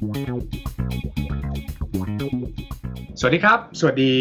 [0.00, 0.02] ส
[3.24, 4.14] วัสดีครับ สวัสดี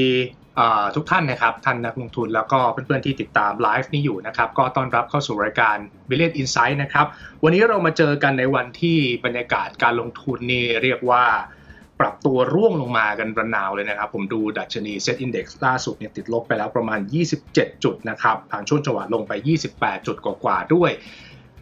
[0.96, 5.78] ทุกท่านนะครับ ท่านนักลงทุนแล้วก็เพื่อนๆที่ติดตามไลฟ์นี้อยู่นะครับ ก็ต้อนรับเข้าสู่รายการ
[6.10, 7.06] b i l l i o n Insight นะครับ
[7.44, 11.24] วันนี้เรามาเจอกันในวันที่บรรยากาศการลงทุนนี่เรียกว่า
[12.00, 17.00] ปรับตัวร่วงลงมากันระนาวเลยนะครับ ผมดูดัชนี Set Index ล่าสุดเนี่ยติดลบไปแล้วประมาณ
[17.42, 19.32] 27 จุดนะครับผ่านช่วงจังหวะลงไป
[19.72, 20.92] 28 จุดกว่าๆด้วย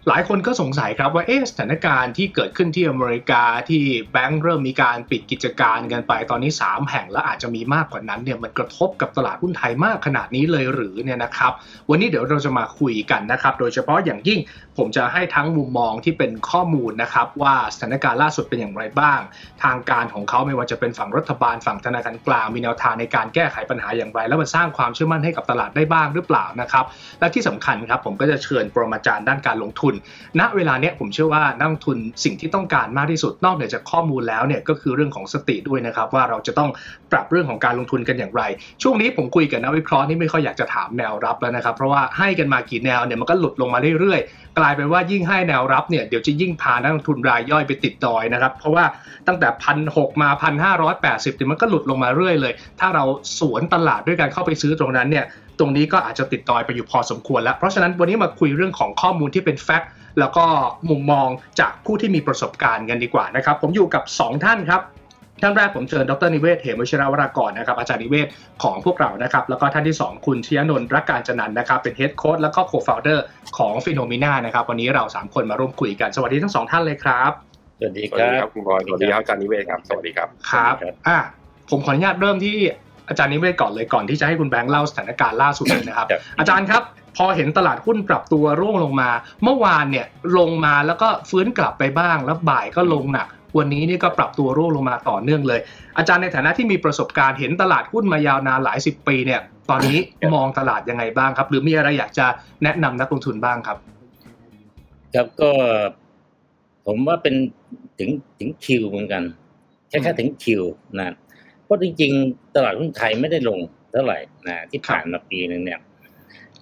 [0.10, 11.52] หลายคนก็สงสัยครับว่าเอ๊ะสถานการณ์ที่เกิดขึ้นที่อเมริกาที่แบงก์เริ่มมีการปิดกิจการกันไปตอนนี้ 3 แห่งและอาจจะมีมากกว่านั้นเนี่ยมันกระทบกับตลาดหุ้นไทยมากขนาดนี้เลยหรือเนี่ยนะครับ
[11.90, 14.40] วันนี้เดี๋ยวเราจะมาคุยกันนะครับ โดยเฉพาะอย่างยิ่ง
[14.78, 19.20] ผมจะให้ทั้งมุมมองที่เป็นข้อมูลนะครับว่าสถานการณ์ล่าสุดเป็นอย่างไรบ้าง
[19.64, 26.86] ทางการของเขาไม่ว่าจะเป็นฝั่งรัฐบาลฝั่งธนาคารกลางมีแนวทางในการแก้ไขปัญหาอย่างไร แล้วมันสร้างความเชื่อมั่นให้กับตลาดได้บ้างหรือเปล่านะครับ
[27.20, 29.94] และที่สำคัญครับผมก็จะเชิญปรมาจารย์ด้านการลงทุน
[30.40, 36.70] ณเวลาเนี้ยผมเชื่อว่านักลงทุนสิ่งที่ต้องการมากที่สุดนอกเหนือจากข้อมูลแล้วเนี่ยก็คือเรื่องของสติด้วยนะครับว่าเราจะต้อง
[37.12, 38.42] ปรับเรื่องของการลงทุนกันอย่างไร
[38.84, 48.86] ช่วงนี้ผมคุยกับนักวิเคราะห์นี่ไม่ค่อยอยากจะถามแนวรับแล้วนะครับ เพราะว่าให้กันมากี่แนวเนี่ยมันก็หลุดลงมาเรื่อยๆ กลายเป็นว่ายิ่งให้แนวรับเนี่ยเดี๋ยวจะยิ่งพานักลงทุนรายย่อยไปติดดอยนะครับเพราะว่า
[49.28, 53.04] ตั้งแต่พันหมาพันห้าร้อยแปดสิบมันก็หลุดลงมาเรื่อยเลย ถ้าเรา
[53.40, 55.26] สวนตลาดด้วยการเข้าไปซื้อตรงนั้นเนี่ย
[55.60, 60.46] ตรงนี้ก็อาจจะติดดอยไปอยู่พอสมควรแล้ว เพราะฉะนั้นวันนี้มาคุยเรื่องของข้อมูลที่เป็น fact แล้วก็
[60.90, 61.28] มุมมอง
[61.60, 64.82] จากผู้ที่มีประสบการณ์กันดีกว่านะครับ ผมอยู่กับ 2 ท่านครับ
[65.42, 68.28] ท่านแรกผมเชิญดร.นิเวศน์ เหมวชิรวรากรนะครับอาจารย์นิเวศน์
[68.64, 73.26] ของพวกเรานะครับแล้วก็ท่านที่ 2 คุณชยนนท์รักกาญจนันท์นะครับเป็น head coach แล้วก็ co-founder
[73.58, 77.32] ของ FINNOMENA นะครับวันนี้เรา 3 คนมาร่วมคุยกัน สวัสดีทั้งสองท่านเลยครับ
[77.80, 80.76] สวัสดีครับคุณบอยสวัสดีครับอาจารย์นิเวศครับสวัสดีครับครับ
[81.08, 81.18] อะ
[81.70, 82.58] ผมขออนุญาตเริ่มที่
[83.10, 86.08] อาจารย์นิเวศก่อนเลยก่อนที่จะให้คุณแบงค์เล่าสถานการณ์ล่าสุดเลยนะครับ
[86.40, 86.84] อาจารย์ครับ
[87.18, 89.10] พอเห็นตลาดหุ้นปรับตัวร่วงลงมา
[89.44, 90.06] เมื่อวานเนี่ย
[90.38, 93.28] ลงมาแล้วก็ฟื้นกลับไปบ้างแล้วบ่ายก็ลงหนัก
[93.58, 95.60] วันนี้นี่ก็ปรับตัวร่วงลงมาต่อเนื่องเลย
[95.98, 99.98] อาจารย์ในฐานะที่มีประสบการณ์เห็นตลาดหุ้นมายาวนานหลายสิบปีเนี่ยตอนนี้
[100.34, 102.26] มองตลาดยังไงบ้างครับ หรือมีอะไรอยากจะ
[102.64, 103.78] แนะนำนักลงทุนบ้างครับ
[105.16, 105.52] ครับก็
[106.86, 107.36] ผมว่าเป็น
[108.00, 108.10] ถึง
[108.40, 109.24] ถึงคิวเหมือนกัน
[109.90, 110.64] แค่แค่ถึงคิว
[110.98, 111.14] นะ
[111.68, 113.60] เพราะจริงๆ ตลาดหุ้นไทยไม่ได้ลง
[113.92, 115.80] เท่าไหร่นะที่ผ่านมาปีนึงเนี่ย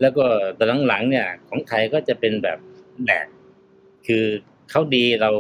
[0.02, 0.26] แล้วก็
[0.58, 2.60] ตอนหลังๆเนี่ย ของไทยก็จะเป็นแบบ
[3.04, 3.28] แหลก
[4.08, 4.26] คือ
[4.72, 5.32] เขาดีเรา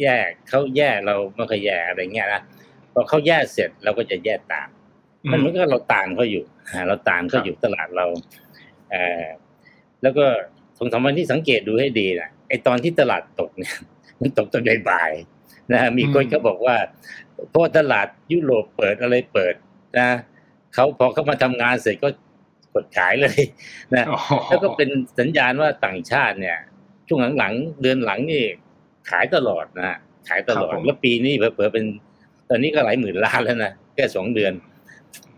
[0.00, 0.16] แย่
[0.48, 2.42] เขาแย่เราไม่เคยแย่อะไรเงี้ยนะ
[2.92, 4.68] พอเขาแย่เสร็จเราก็จะแย่ตาม
[5.30, 6.44] มันเหมือนกับเราตามเขาอยู่
[6.88, 8.06] เราตามเขาอยู่ตลาดเรา
[8.90, 9.24] เออ
[10.02, 10.24] แล้วก็
[10.78, 13.74] สองสามวันที่สังเกตดูให้ดีนะไอตอนที่ตลาดตกเนี่ย
[14.20, 16.76] มันตกตอนบ่ายๆนะมีคนก็บอกว่า
[17.48, 19.54] เพราะตลาดยุโรปเปิดอะไรเปิด
[19.98, 20.08] นะ
[20.74, 22.08] เขาพอเขามาทำงานเสร็จก็
[22.74, 23.40] กดขายเลย
[23.94, 24.06] นะ
[24.48, 26.58] แล้วก็เป็นสัญญาณว่าต่างชาติเนี่ย
[27.08, 28.44] ช่วงหลังๆเดือนหลังนี่
[29.10, 29.98] ขายตลอดนะ
[30.28, 31.84] ขายตลอดแล้วปีนี้เผลอๆเป็น
[32.48, 34.52] ตอนนี้ก็หลายหมื่นล้านแล้วนะแค่สองเดือน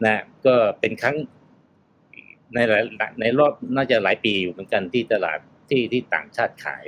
[0.04, 1.16] นะ ก็เป็นครั้ง
[2.54, 2.82] ในหลาย
[3.20, 5.38] ในรอบน่าจะหลายปีอยู่เหมือนกันที่ตลาด
[5.70, 6.84] ที่ที่ต่างชาติขาย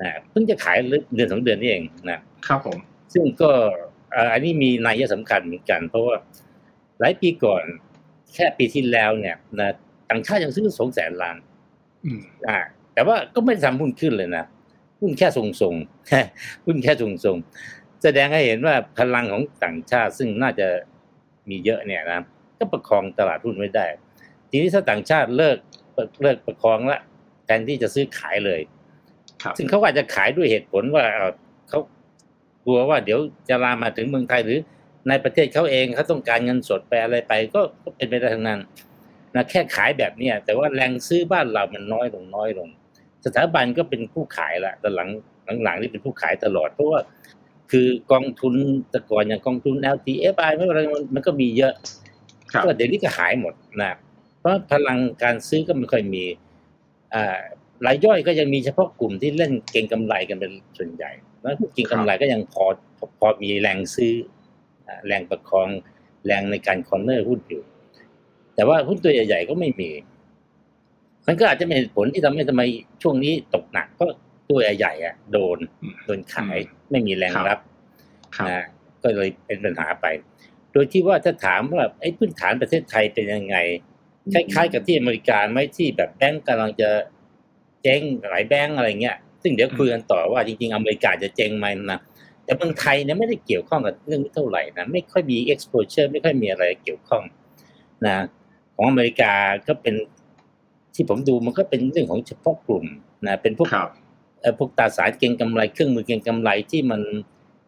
[0.00, 0.76] นะเพิ่งจะขาย
[1.14, 2.78] เดือนสองเดือนนี่เองนะครับผม
[3.12, 3.50] ซึ่งก็
[4.32, 6.16] อันนี้มีนัยสำคัญเหมือนกัน เพราะว่า
[7.00, 7.64] หลายปีก่อน
[8.34, 9.70] แค่ปีที่แล้วเนี่ยนะ
[10.10, 11.36] ต่างชาติยังซื้อสองแสนล้าน
[12.48, 12.58] อ่า
[12.94, 14.44] แต่ว่าก็ไม่ทำหุ้นขึ้นเลยนะ
[15.00, 15.42] หุ้นแค่ทร
[15.72, 20.66] งๆหุ้นแค่ทรงๆแสดงให้เห็นว่าพลังของต่างชาติซึ่งน่าจะ
[21.50, 22.20] มีเยอะเนี่ยนะ
[22.58, 23.86] ก็ประคองตลาดหุ้นไว้ได้
[24.50, 25.58] ทีนี้ถ้าต่างชาติเลิก
[26.22, 27.00] เลิกประคองละ
[27.44, 28.60] แทนที่จะซื้อขายเลย
[29.56, 31.04] ซึ่งเขาอาจจะขายด้วยเหตุผลว่า
[31.68, 31.80] เขา
[32.68, 34.58] กลัวว่าเดี๋ยวจะลามมาถึงเมืองไทยหรือ
[35.08, 37.60] ในประเทศเขาเองเขาต้องการเงินสดไปอะไรไป ก็
[37.96, 38.60] เป็นไปได้ทั้งนั้น
[39.34, 42.68] นะแค่ขายแบบเนี้ยแต่ว่าแรงซื้อบ้านเรามันน้อยลงน้อยลง
[43.24, 45.08] สถาบันก็เป็นผู้ขายละแต่หลัง
[45.64, 47.00] หลังๆนี่เป็นผู้ขายตลอดเพราะว่า
[47.70, 48.54] คือกองทุน
[48.90, 50.80] แต่ก่อนอย่างกองทุน LTFI ไม่อะไร
[51.14, 51.72] มันก็มีเยอะ
[52.64, 53.92] ก็เดี๋ยวนี้ก็หายหมดนะ
[54.38, 56.24] เพราะพลังการซื้อก็ไม่ค่อยมี
[57.14, 57.38] อ่า
[57.86, 61.10] รายย่อยก็ยังมีเฉพาะกลุ่มที่เล่นเก่งกำไรกันเป็นส่วนใหญ่
[61.42, 62.64] แล้วเก่งกำไรก็ยังพอ
[63.18, 64.14] พอมีแรงซื้อ
[65.06, 65.68] แรงประคอง
[66.26, 67.62] แรงในการคอนเนอร์หุ้นอยู่
[68.54, 69.90] แต่ว่าหุ้นตัวใหญ่ ๆ ก็ไม่มี
[71.26, 72.62] มันก็อาจจะเป็นผลที่ทำให้ทำไม
[73.02, 74.10] ช่วงนี้ตกหนักเพราะ
[74.50, 75.58] ตัวใหญ่ๆอะ โดน
[76.04, 76.56] โดนขาย
[76.90, 77.58] ไม่มีแรงรับ
[78.48, 78.64] นะ
[79.02, 80.06] ก็เลยเป็นปัญหาไป
[80.72, 83.56] โดยที่ว่าถ้าถามว่าไอ้พื้นฐานประเทศไทยเป็นยังไง
[84.32, 86.90] คล้ายๆกับที่อเมริกาไหมที่แบบแบงก์กำลังจะ
[87.82, 92.00] เจ๊งหลายแบงก์อะไรเงี้ยซึ่งเดี๋ยวคุยกันต่อว่าจริงๆอเมริกาจะเจ๊งไหมนะ
[92.44, 97.22] แต่เมืองไทยเนี่ยไม่ได้เกี่ยวข้องกับเรื่องนี้เท่าไหร่นะไม่ค่อยมี exposure ไม่ค่อยมีอะไรเกี่ยวข้อง
[98.06, 98.24] นะ
[98.74, 99.32] ของอเมริกา
[99.68, 99.94] ก็เป็น
[100.94, 102.84] ที่ผมดูมันก็เป็นเรื่องของเฉพาะกลุ่ม
[103.26, 103.68] นะเป็นพวก
[104.40, 107.00] เอ่อพวกตราสารเก็งกำไรเครื่องมือเก็งกำไรที่มัน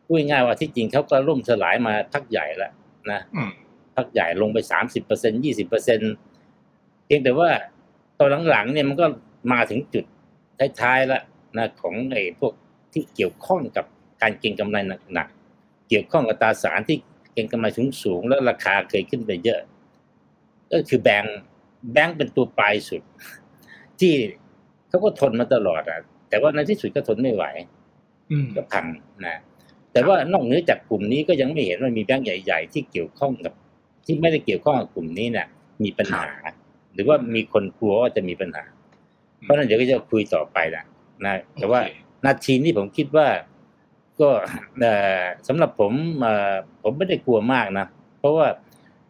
[0.04, 2.72] พูดง่ายๆว่าที่จริงเขาก็ล่มสลายมาพักใหญ่แล้ว
[3.10, 3.50] นะอืม
[3.96, 6.00] พักใหญ่ลงไปสามสิบเปอร์เซ็นยี่สิบเปอร์เซ็น
[7.04, 7.48] เพียงแต่ว่า
[8.18, 9.06] ตอนหลังๆเนี่ยมันก็
[9.52, 10.04] มาถึงจุด
[10.80, 11.22] ท้ายๆแล้ว
[11.56, 12.52] นะของไอ้พวก
[12.92, 13.84] ที่เกี่ยวข้องกับ
[14.22, 14.76] การเก็งกำไร
[15.14, 16.98] หนักๆเกี่ยวข้องกับตราสารที่
[17.32, 17.66] เก็งกำไร
[18.02, 19.60] สูงๆแล้วราคาเคยขึ้นไปเยอะ
[20.72, 21.38] ก็คือแบงก์
[21.92, 23.02] แบงก์เป็นตัวปลายสุด
[24.00, 24.12] ที่
[24.88, 27.44] เขาก็ทนมาตลอดอะ แต่ว่าในที่สุดก็ทนไม่ไหว
[28.30, 28.86] อืมก็พัง
[29.26, 29.36] นะ
[29.92, 33.52] แต่ว่านอกเหนือจากกลุ่มนี้ก็ยังไม่เห็นว่ามีแบงก์ใหญ่ ๆ ที่เกี่ยวข้องกับ
[34.04, 35.46] ที่ไม่ได้เกี่ยวข้องกับกลุ่มนี้เนี่ย
[35.82, 36.30] มีปัญหา
[36.92, 38.64] หรือว่ามีคนกลัวว่าจะมีปัญหา
[39.42, 40.84] เพราะฉะนั้นเดี๋ยวก็จะคุยต่อไปนะ
[41.24, 43.28] นะแต่ว่าโอเคนาทีนี้ผมคิดว่า
[44.20, 44.28] ก็
[44.80, 47.86] เอ่อสำหรับผมเอ่อผมไม่ได้กลัวมากนะ
[48.18, 48.46] เพราะว่า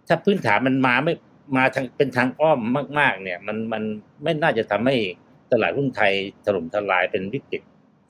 [0.08, 1.14] ถ้าพื้นฐานมันมาไม่
[1.56, 2.60] มาทางเป็นทางอ้อม
[2.98, 3.82] มาก ๆ เนี่ย มันมัน
[4.22, 4.96] ไม่น่าจะทำให้
[5.52, 6.12] ตลาดหุ้นไทย
[6.44, 7.62] ถล่มทลายเป็นวิกฤต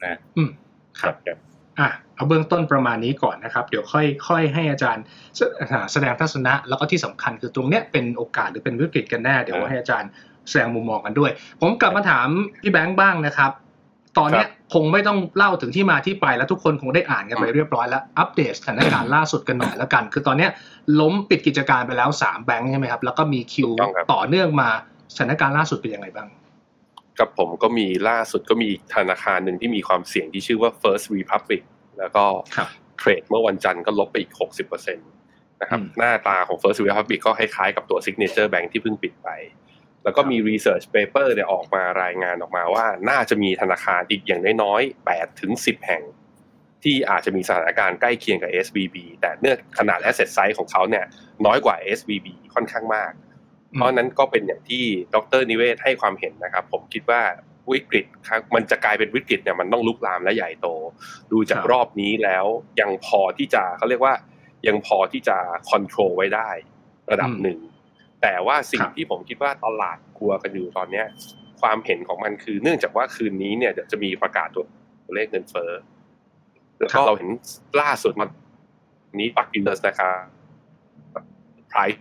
[0.04, 0.50] นะอืม
[1.00, 1.38] ครับครับ
[1.78, 5.04] อะเอาเบื้องต้นประมาณนี้ก่อนนะครับ เดี๋ยวค่อยค่อยให้อาจารย์
[5.36, 10.10] แสอ่าแสดงทัศนะ แล้วก็ที่สำคัญคือตรงเนี้ยเป็นโอกาสหรือเป็นวิกฤตกันแน่ เดี๋ยวอ่าให้อาจารย์
[10.48, 12.28] แสดงมุมมองกันด้วย ผมกลับมาถาม
[12.62, 13.52] พี่แบงค์บ้างนะครับ
[14.18, 20.50] ตอนเนี้ยคงไม่ต้องเล่าถึงที่มาที่ไปแล้วทุกคนคงได้อ่านกันไปเรียบร้อยแล้ว อัปเดตสถานการณ์ล่าสุดกันหน่อยแล้วกัน คือตอนเนี้ย
[21.00, 24.68] ล้มปิดกิจการไปแล้วสามแบงค์ใช่ไหมครับแล้วก็มีคิวถูกต้องครับต่อเนื่องมา
[25.14, 26.28] สถานการณ์ล่าสุดเป็นยังไงบ้าง
[27.18, 31.62] กับผมก็มีล่าสุดก็มีอีกธนาคารหนึ่งที่มีความเสี่ยงที่ชื่อว่า First Republic
[31.98, 32.24] แล้วก็
[32.56, 39.28] ครับเทรดเมื่อวันจันทร์ก็ลบไปอีก 60%นะครับอืมหน้าตาของ First Republic ก็คล้ายๆกับตัว Signature Bank ที่เพิ่งปิดไป
[40.04, 46.02] แล้วก็มี research paper เนี่ยออกมารายงานออกมาว่า น่าจะมีธนาคารอีกอย่างน้อยๆ8ถึง10 แห่ง
[46.82, 51.04] ที่อาจจะมีสถานการณ์ใกล้เคียงกับ SVB แต่เนื่องขนาด asset size ของเขาเนี่ย
[51.46, 53.12] น้อยกว่า SVB ค่อนข้างมาก
[53.72, 57.22] เพราะฉะนั้นก็เป็นอย่างที่ดรนิเวศให้ความเห็นนะครับ ผมคิดว่า
[57.72, 60.68] วิกฤตครับมันจะกลายเป็นวิกฤตเนี่ยมันต้องลุกลามและใหญ่โต
[61.32, 62.46] ดูจากครับรอบนี้แล้ว
[62.80, 64.14] ยังพอที่จะเขาเรียกว่า
[64.68, 65.36] ยังพอที่จะ
[65.70, 66.50] คอนโทรลไว้ได้
[67.10, 67.58] ระดับหนึ่ง
[68.22, 71.06] แต่ว่าสิ่งครับที่ผมคิดว่าตลาดกลัวกันอยู่ตอนเนี้ย
[71.60, 75.70] ความเห็นของมันคือ เนื่องจากว่าคืนนี้เนี่ยเดี๋ยวจะมีประกาศตัวเลขเงินเฟ้อ
[76.80, 77.28] แล้วก็เราเห็น
[77.80, 78.28] ล่าสุดมัน
[79.20, 80.10] นี้ปักอินเดอร์นะครั
[81.22, 81.24] บ
[81.72, 81.98] price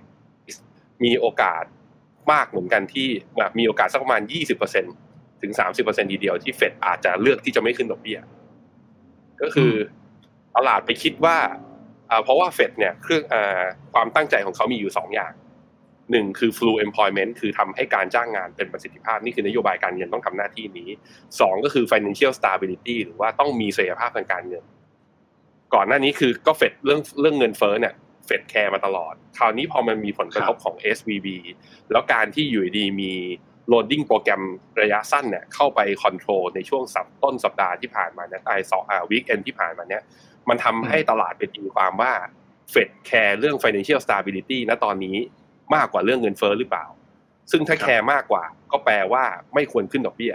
[1.04, 1.63] มีโอกาส
[2.31, 3.07] มากเหมือนกันที่
[3.38, 4.21] แบบมีโอกาสสักประมาณ
[4.81, 5.51] 20%ถึง
[5.81, 8.19] 30%ทีเดียวที่เฟดอาจจะเลือกที่จะไม่ขึ้นดอกเบี้ย
[9.42, 9.71] ก็คือ
[10.56, 11.38] ตลาดไปคิดว่า
[12.10, 13.62] อ่าเพราะว่าเฟดเนี่ยเครื่องอ่า
[13.94, 15.31] ความตั้งใจของเขามีอยู่สองอย่าง
[16.12, 20.90] หนึ่งคือ flu employment คือทำให้การจ้างงานเป็นประสิทธิภาพ นี่คือนโยบายการเงินต้องทำหน้าที่นี้
[21.40, 24.64] สองก็คือ financial stability หรือว่าต้องมีเสถียรภาพทางการเงิน
[25.74, 27.94] ก่อนหน้านี้คือก็เฟดเรื่องเรื่องเงินเฟ้อเนี่ย
[28.26, 31.28] เฟดแคร์มาตลอด คราวนี้พอมันมีผลกระทบของ SVB
[31.92, 33.14] แล้วการที่อยู่ดีมี
[33.72, 34.42] loading โปรแกรม
[34.82, 40.04] ระยะสั้นเนี่ยเข้าไป control ในช่วงสัปต้นสัปดาห์ที่ผ่านมาเนี่ยไอ้สองอ่า weekend ที่ผ่านมาเนี่ย
[40.50, 42.14] มันทำให้ตลาดไปตีความว่า
[42.72, 45.16] เฟดแคร์เรื่อง financial stability ณตอนนี้
[45.75, 46.86] มากกว่าเรื่องเงินเฟ้อหรือเปล่า
[47.51, 49.24] ซึ่งถ้าครับแคร์มากกว่า ก็แปลว่า
[49.54, 50.33] ไม่ควรขึ้นดอกเบี้ย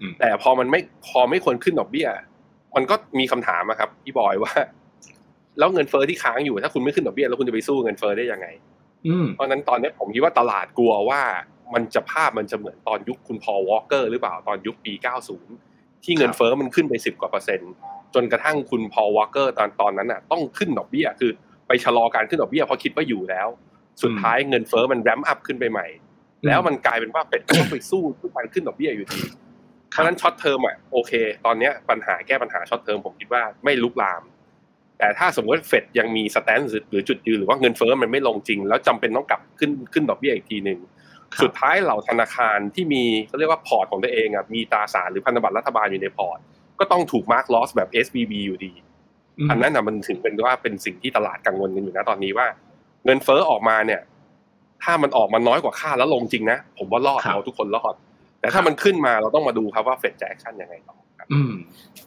[0.00, 2.08] อืมแต่พอมันไม่พอไม่ควรขึ้นดอกเบี้ย
[2.76, 4.52] มันก็มีคำถามอะครับพี่บอยว่า
[5.58, 8.46] แล้วเงินเฟ้อที่ค้างอยู่ถ้าคุณไม่ขึ้นดอกเบี้ยแล้วคุณจะไปสู้เงินเฟ้อได้ยังไง
[9.06, 11.20] อืมเพราะฉะนั้นตอนนี้ผมคิดว่าตลาดกลัวว่า
[11.74, 14.92] มันจะภาพมันจะเหมือนตอนยุคคุณพอล โวลเกอร์หรือเปล่าตอนยุคปี
[15.48, 17.72] 90 ที่เงินเฟ้อมันขึ้นไป10กว่าเปอร์เซ็นต์
[18.14, 21.30] จนกระทั่งคุณพอล โวลเกอร์ตอนตอนนั้นน่ะ ต้องขึ้นดอกเบี้ยคือ
[21.66, 23.48] ไปชะลอการขึ้นดอกเบี้ยเพราะคิดว่าอยู่แล้ว
[24.02, 25.86] สุดท้ายเงินเฟ้อมัน ramp up ขึ้นไปใหม่
[26.46, 29.20] แล้วมันกลายเป็นว่าเฟดก็ต้องไปสู้ทุกการขึ้นดอกเบี้ยอยู่ดี
[29.90, 31.12] เพราะฉะนั้น short term อะโอเค
[31.44, 34.22] ตอนเนี้ยปัญหาแก้ปัญหา short term ผมคิดว่าไม่ลุกลาม
[34.98, 40.78] แต่ถ้าสมมติเฟดยังมี stance หรือจุดยืนหรือว่าเงินเฟ้อมันไม่ลงจริง แล้วจำเป็นต้องกลับขึ้นขึ้นดอกเบี้ยอีกทีหนึ่ง
[41.34, 46.38] ครับสุดท้ายเหล่าธนาคารที่มีเขาเรียกว่าพอร์ตของตัวเองอะมีตราสารหรือพันธบัตรรัฐบาลอยู่ในพอร์ต
[46.80, 48.72] ก็ต้องถูก mark loss แบบ SVB อยู่ดี
[49.46, 52.46] มอันนั้นน่ะมันถึงเป็นว่าเป็นสิ่งที่ตลาดกังวลกันอยู่นะตอนนี้ว่า
[53.04, 54.00] เงินเฟ้อออกมาเนี่ย
[54.82, 57.94] ถ้ามันออกมาน้อยกว่าคาดแล้วลงจริงนะผมว่ารอดครับเราทุกคนรอด
[58.40, 61.52] แต่ถ้ามันขึ้นมาเราต้องมาดูครับว่าเฟดจะ action ยังไงต่อครับอืม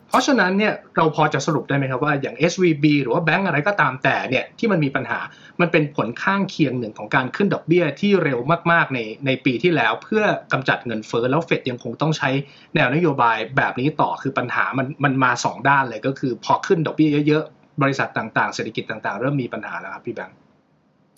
[0.10, 5.20] เพราะฉะนั้นเนี่ยเราพอจะสรุปได้ไหมครับว่าอย่าง SVB หรือว่าแบงก์อะไรก็ตามแต่เนี่ยที่มันมีปัญหา
[5.62, 8.39] มันเป็นผลข้างเคียงหนึ่งของการขึ้นดอกเบี้ยที่เร็ว
[8.72, 12.30] มากๆในในปีที่แล้ว เพื่อกำจัดเงินเฟ้อแล้วเฟดยังคงต้องใช้
[12.75, 20.38] แนวนโยบายแบบนี้ต่อคือปัญหามันมันมาสองด้านเลยก็คือพอขึ้นดอกเบี้ยเยอะๆ บริษัทต่างๆ เศรษฐกิจต่างๆ เริ่มมีปัญหาแล้วครับพี่แบงค์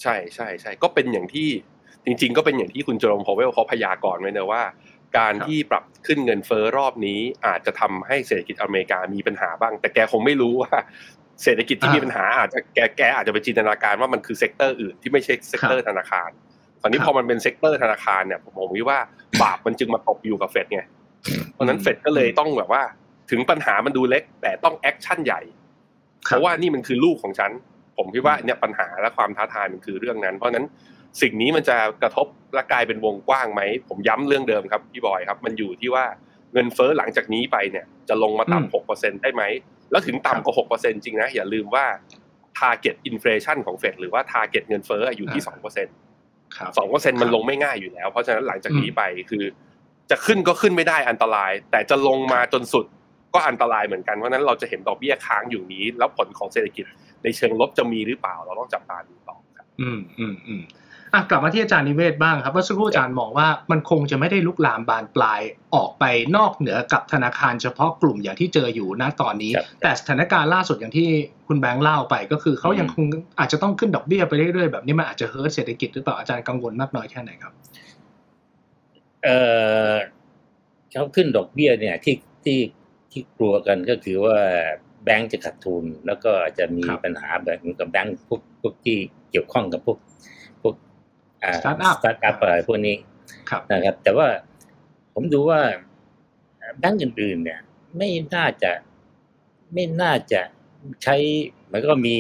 [0.01, 1.50] ใช่ใช่ใช่ก็เป็นอย่างที่
[2.06, 4.63] จริง ๆ ก็เป็นอย่างที่คุณเจอโรมพาวเวลเขาพยากรณ์ไว้นะว่า
[5.18, 10.72] การที่ปรับขึ้นเงินเฟ้อรอบนี้อาจจะทำให้เศรษฐกิจอเมริกามีปัญหาบ้าง แต่แกคงไม่รู้ว่า
[11.44, 16.29] เศรษฐกิจที่มีปัญหาอาจจะแกแกอาจจะไปจินตนาการว่ามันคือ sector อื่นที่ไม่ใช่ sector ธนาคาร
[16.82, 19.00] ตอนนี้พอมันเป็น sector ธนาคารเนี่ยผมคิดว่า
[19.41, 20.82] บาปมันจึงมาตกอยู่กับเฟดไง
[21.53, 22.84] เพราะนั้นเฟดก็เลยต้องแบบว่า
[23.32, 25.41] ถึงปัญหามันดูเล็ก แต่ต้อง action ใหญ่
[26.25, 27.51] เพราะว่านี่มันคือลูกของฉัน
[28.00, 30.65] ผมคิดว่าเนี่ยปัญหาและความท้าทายมันคือเรื่องนั้น เพราะฉะนั้น
[31.22, 36.06] สิ่งนี้มันจะกระทบและกลายเป็นวงกว้างไหม ผมย้ำเรื่องเดิมครับพี่บอยครับ มันอยู่ที่ว่า
[36.53, 39.44] เงินเฟ้อหลังจากนี้ไปเนี่ย จะลงมาอืมต่ำหกเปอร์เซ็นได้ไหม
[39.91, 41.86] แล้วถึงครับต่ำกว่าหกเปอร์เซ็นจริงนะ อย่าลืมว่า
[42.60, 45.88] target inflation ของเฟดหรือว่า target เงินเฟ้ออยู่ที่สองเปอร์เซ็น
[46.56, 49.44] ครับสองเปอร์เซ็นมันลงไม่ง่ายอยู่แล้ว เพราะฉะนั้นหลังจากนี้ไปคือ
[50.12, 52.86] จะขึ้นก็ขึ้นไม่ได้อันตราย แต่จะลงมาจนสุด
[53.34, 56.86] ก็อันตรายเหมือนกันเพราะฉะนั้นเราจะเห็นดอกเบี้ยค้างอยู่นี้ แล้วผลของเศรษฐกิจ
[57.23, 60.61] ในเชิงลบจะมีหรือเปล่า เราต้องจับตาดูต่อครับ อืมอืมอืม
[61.13, 65.41] อะกลับมาที่อาจารย์นิเวศบ้างครับว่าสักครู่อาจารย์มองว่ามันคงจะไม่ได้ลุกลามบานปลาย
[65.75, 66.03] ออกไป
[66.35, 71.09] นอกเหนือกับธนาคารเฉพาะกลุ่มอย่างที่เจออยู่ณตอนนี้ครับแต่สถานการณ์ล่าสุดอย่างที่
[71.47, 73.05] คุณแบงค์เล่าไป ก็คือเขายังคง
[73.39, 77.53] อาจจะต้องขึ้นดอกเบี้ยไปเรื่อยๆแบบนี้มันอาจจะเฮิร์ตเศรษฐกิจหรือเปล่าอาจารย์กังวลมากน้อยแค่ไหนครับ
[79.23, 79.29] เอ
[79.91, 79.93] อ
[80.91, 82.59] เขาขึ้นดอกเบี้ยเนี่ยที่ที่
[83.11, 84.38] ที่กลัวกันก็คือว่า
[85.03, 88.98] แบงก์จะขาดทุน แล้วก็อาจจะมีครับปัญหาแบบกับแบงก์พวกพวกที่
[89.32, 89.98] เกี่ยวข้องกับพวก
[90.62, 90.75] พวก
[91.44, 92.96] อ่า Startup สตาร์ทอัพอะไรพวกนี้
[93.50, 94.27] ครับนะครับ แต่ว่า
[95.13, 95.60] ผมดูว่า
[96.77, 97.60] แบงก์อื่นๆ เนี่ย
[97.98, 98.72] ไม่น่าจะ
[99.74, 100.41] ไม่น่าจะ
[101.03, 101.15] ใช้
[101.72, 102.15] มันก็มี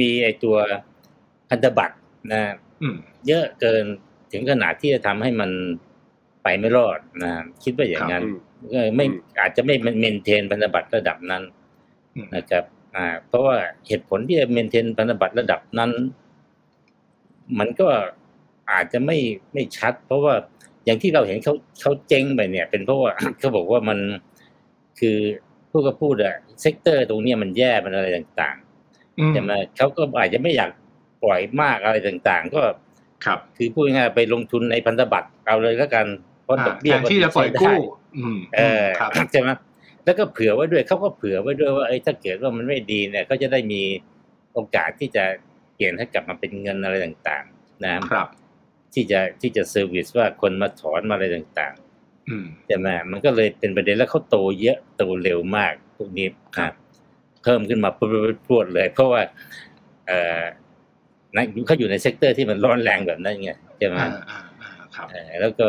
[0.00, 0.56] มีไอตัว
[1.50, 1.96] พันธบัตร
[2.32, 2.40] นะ
[2.82, 3.84] อืมเยอะเกิน
[4.32, 5.50] ถึงขนาดที่จะทำให้มัน
[6.42, 7.30] ไปไม่รอดนะ
[7.64, 8.38] คิดว่าอย่างนั้นอืม
[8.72, 11.65] ก็ไม่อืมอาจจะไม่ maintain พันธบัตรระดับนั้นอืม
[12.36, 12.64] นะครับ
[12.96, 13.56] อ่าเพราะว่า
[13.86, 15.90] เหตุผลที่จะ maintain พันธบัตรระดับนั้น
[17.58, 17.88] มันก็
[18.70, 19.18] อาจจะไม่
[19.52, 20.34] ไม่ชัด เพราะว่า
[20.84, 23.98] อย่างที่เราเห็นเขาเขาเจ๊งไปเนี่ย เป็นเพราะว่าเขาบอกว่ามัน
[25.00, 25.16] คือ
[25.70, 28.56] ผู้ก็พูดอะ sector ตรงเนี้ยมันแย่มันอะไรต่าง
[29.18, 30.70] อืมๆใช่ไหมเขาก็อาจจะไม่อยาก
[31.22, 32.62] ปล่อยมากอะไรต่างๆ ก็
[33.24, 36.06] ครับคือพูดง่ายๆไปลงทุนในพันธบัตรเอาเลยแล้วกัน
[36.44, 37.76] เพราะดอ่าอกเบี้แทยนที่จะปล่อยกู้
[38.16, 39.50] อืมเออครับใช่ไหม
[40.06, 43.82] แล้วก็เผื่อไว้ด้วยเขาก็เผื่อไว้ด้วยว่าเอ้ยถ้าเกิดว่ามันไม่ดีเนี่ยก็จะได้มี
[44.52, 45.24] โอกาสที่จะ
[45.74, 48.28] เปลี่ยนให้กลับมาเป็นเงินอะไรต่างๆ นะครับ
[48.94, 51.74] ที่จะที่จะเซอร์วิสว่าคนมาถอนมาอะไรต่าง
[52.28, 56.74] อืมๆใช่ไหมมันก็เลยเป็นประเด็นแล้วเขาโตเยอะโตเร็วมากพวกนี้ครับนะ
[57.42, 57.90] เพิ่มขึ้นมา
[58.46, 59.22] พรวดๆเลย เพราะว่า
[60.06, 60.42] เออ
[61.34, 65.66] นะเขาอยู่ใน sector ที่มันร้อนแรงแบบนั้นไงใช่ไหมอ่าอ่าอ่าครับเอ่อแล้วก็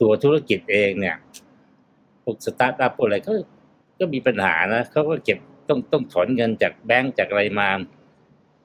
[0.00, 1.16] ตัวธุรกิจเองเนี่ย
[2.24, 3.32] พวกสตาร์ทอัพพวกอะไรก็
[4.02, 7.68] ก็มีปัญหานะเขาก็เก็บต้องต้องถอนเงินจากแบงก์จากอะไรมา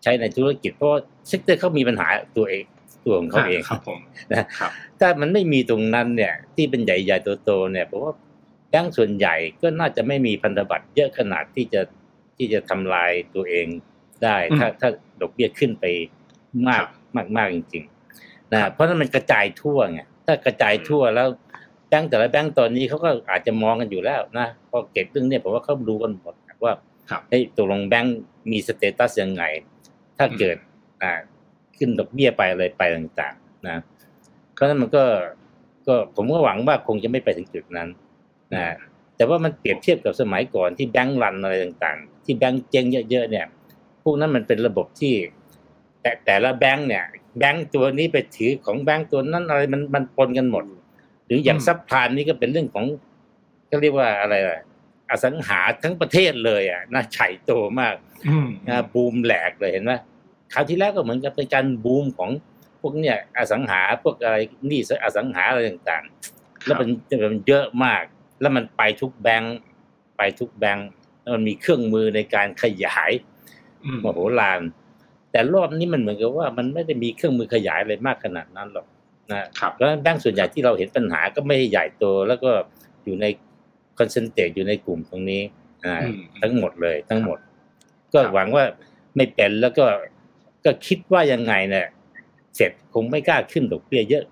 [0.04, 0.92] ใช้ในธุรกิจเพราะ
[1.28, 2.64] sector เขามีปัญหาตัวเอง
[3.06, 4.00] ตัวของเขาเองครับผม
[4.34, 8.14] นะครับถ้ามันไม่มีตรงนั้นเนี่ย ที่เป็นใหญ่ๆโตๆเนี่ยเพราะว่า
[8.70, 11.82] แบงก์ส่วนใหญ่ก็น่าจะไม่มีพันธบัตรเยอะขนาดที่จะ
[12.38, 13.68] ที่จะทำลายตัวเอง
[14.24, 14.90] ได้ ถ้าถ้า
[15.22, 15.86] ดอกเบี้ยขึ้นไป
[16.68, 16.84] มาก
[17.16, 21.28] มากมากจริงๆนะเพราะฉะนั้นมันกระจายทั่วไงถ้ากระจายทั่วแล้ว
[21.88, 26.74] แบงก์แต่ละแบงก์ตอนนี้เขาก็อาจจะมองกันอยู่แล้วนะพอเก็บเรื่องเนี้ยผมว่าเขารู้กันหมดว่า
[27.10, 28.18] ครับเฮ้ยตกลงแบงก์
[28.52, 29.44] มีสเตตัสยังไง
[30.18, 30.58] ถ้าเกิด
[31.02, 31.12] อ่า
[31.78, 33.78] ขึ้นดอกเบี้ยไปอะไรไปต่างๆ นะ
[34.54, 35.04] เพราะฉะนั้นมันก็
[35.88, 37.90] ก็ผมก็หวังว่าคงจะไม่ไปถึงจุดนั้น
[38.54, 38.64] นะ
[39.16, 43.46] แต่ว่ามันเปรียบเทียบกับสมัยก่อนที่แบงก์รันอะไรต่างๆ ที่แบงก์เจ๊งเยอะๆเนี่ย
[44.04, 45.14] พวกนั้นมันเป็นระบบที่
[46.02, 47.04] แต่แต่ละแบงก์เนี่ย
[47.38, 50.64] แบงก์ตัวนี้ไปถือของแบงก์ตัวนั้นอะไรมันมันปนกันหมด
[51.28, 52.86] หรืออย่างอืมซับพลานนี่ก็เป็นเรื่องของ
[53.70, 54.60] ก็เรียกว่าอะไรล่ะ
[55.10, 57.96] อสังหาทั้งประเทศเลยอะน่าใหญ่โตมาก
[58.28, 59.94] อืมนะบูมแหลกเลยเห็นไหม
[60.54, 62.32] คราวที่แล้วก็เหมือนกับเป็นการบูมของ
[62.82, 66.88] พวกเนี่ยอสังหาพวกอะไรหนี่อสังหาอะไรต่างๆ แล้วมัน
[67.32, 68.04] มันเยอะมาก
[68.42, 69.58] แล้วมันไปทุกแบงค์
[70.18, 70.88] ไปทุกแบงค์
[71.22, 73.12] แล้วมันมีเครื่องมือในการขยาย
[73.84, 74.62] อืมมโหฬาร
[75.32, 78.86] แต่รอบนี้มันเหมือนกับว่ามันไม่ได้มีเครื่องมือขยายอะไรมากขนาดนั้นหรอก
[79.34, 82.52] นะครับแล้วแบงค์ส่วนใหญ่ที่เราเห็นปัญหาก็ไม่ได้ใหญ่โตแล้วก็
[83.04, 83.26] อยู่ใน
[83.98, 85.42] คอนเซนเทรตอยู่ในกลุ่มตรงนี้
[85.86, 87.38] อ่าอืมทั้งหมดเลยทั้งหมด
[88.14, 88.66] ก็ครับหวังว่า
[89.16, 89.86] ไม่เป็นแล้วก็
[90.66, 91.88] ก็คิดว่ายังไงเนี่ย
[92.56, 94.24] เสร็จคงไม่กล้าขึ้นดอกเบี้ยเยอะ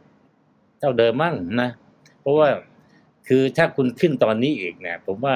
[0.80, 1.70] เท่าเดิมมั่งนะ
[2.22, 2.50] เพราะว่า
[3.28, 5.36] คือถ้าคุณขึ้นตอนนี้อีกเนี่ยผมว่า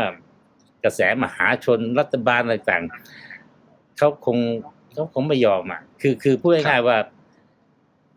[0.83, 2.83] กระแสมหาชนรัฐบาลอะไรต่าง
[3.97, 4.37] เขาคง
[4.93, 6.97] เขาคงไม่ยอมอะคือคือพูดง่ายๆว่า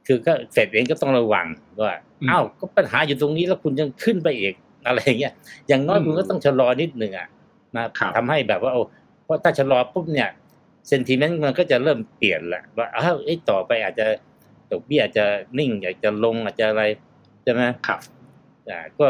[0.07, 1.47] คือก็เสร็จเองก็ต้องระวัง
[1.83, 4.55] ว่าอืมอ้าวก็ปัญหาอยู่ตรงนี้แล้วคุณยังขึ้นไปอีก
[4.87, 5.33] อะไรอย่างเงี้ย
[5.69, 7.29] อย่างน้อยอืมคุณก็ต้องชะลอนิดหนึ่งอะ
[7.77, 8.83] นะครับทำให้แบบว่าโอ้
[9.25, 10.29] เพราะถ้าชะลอปุ๊บเนี่ย
[10.89, 14.07] เซนติเมนต์มันก็จะเริ่มเปลี่ยนแหละว่าอ้าวเอ้ยต่อไปอาจจะ
[14.71, 15.25] ดอกเบี้ยอาจจะ
[15.59, 16.83] นิ่งอาจจะลงอาจจะอะไร
[17.43, 18.01] ใช่ไหมครับ
[18.69, 19.07] อ่าก็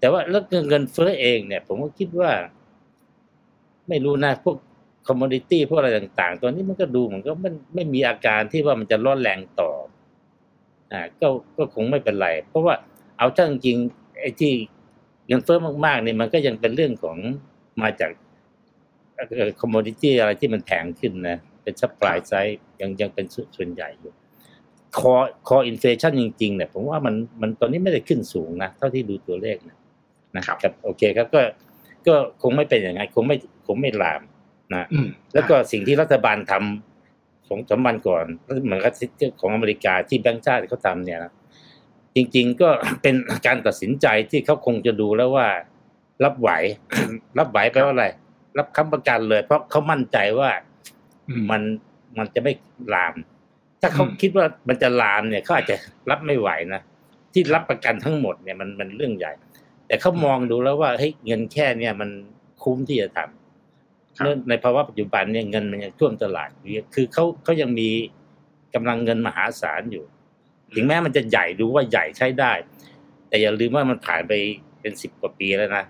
[0.00, 2.30] แต่ว่าแล้วเงินเฟ้อเองเนี่ย ผมก็คิดว่า
[3.88, 4.56] ไม่รู้นะพวก
[5.06, 9.70] คอมม o ดิตี้พวกอะไรต่าง ๆตัวนี้มันก็ดูเหมือนก็มันไม่มีอาการที่ว่ามันจะร้อนแรงต่อ
[10.94, 12.74] อ่าก็ก็คงไม่เป็นไร เพราะว่า
[13.18, 14.52] เอาถ้าจริงๆไอ้ที่
[15.26, 17.16] เงินเฟ้อมากๆเนี่ยมันก็ยังเป็นเรื่องของ
[17.82, 18.10] มาจาก
[19.60, 24.12] คอมม o ดิตี้อะไรที่มันแพงขึ้นนะ เป็น supply side ยังยังเป็นส่วนใหญ่อยู่
[24.98, 25.14] คอ
[25.48, 29.76] core inflation จริงๆเนี่ยผมว่ามันมันตอนนี้ไม่ได้ขึ้นสูงนะ เท่าที่ดูตัวเลขนะ
[30.36, 31.40] นะครับโอเคครับก็
[32.06, 33.36] ก็คงไม่เป็นอย่างไงคงไม่
[33.66, 34.22] คงไม่ลาม
[34.74, 36.93] นะอืมแล้วก็สิ่งที่รัฐบาลทำส
[37.54, 38.24] องสามวันก่อน
[38.64, 38.92] เหมือนกับ
[39.40, 41.32] ของอเมริกาที่แบงก์ชาติเขาทำเนี่ยนะ
[42.16, 42.68] จริง ๆ ก็
[43.02, 43.14] เป็น
[43.46, 45.46] การตัดสินใจที่เขาคงจะดูแล้วว่า
[46.24, 46.50] รับไหว
[47.38, 48.06] รับไหวแปลว่าอะไร
[48.58, 50.50] รับค้ำประกันเลย เพราะเขามั่นใจว่า
[51.28, 51.62] อืมมัน
[52.18, 52.52] มันจะไม่
[52.94, 53.14] ลาม
[53.80, 55.76] ถ้าเขาอืมคิดว่ามันจะลามเนี่ยเขาอาจจะ
[56.10, 56.82] รับไม่ไหวนะ
[57.32, 59.32] ที่รับประกันทั้งหมดเนี่ยมันมันเรื่องใหญ่
[59.86, 62.10] แต่เขามองดูแล้วว่าเฮ้ยเงินแค่เนี่ยมัน
[62.62, 63.43] คุ้มที่จะทำครับเนื่อง
[64.48, 67.90] ในภาวะปัจจุบันเนี่ยเงินมันยังท่วมตลาดอยู่คือเขาเขายังมี
[68.74, 70.04] กำลังเงินมหาศาลอยู่
[70.74, 72.52] ถึงแม้มันจะใหญ่ดูว่าใหญ่ใช้ได้
[73.28, 74.32] แต่อย่าลืมว่ามันผ่านไป
[74.80, 75.84] เป็นสิบกว่าปีแล้วนะ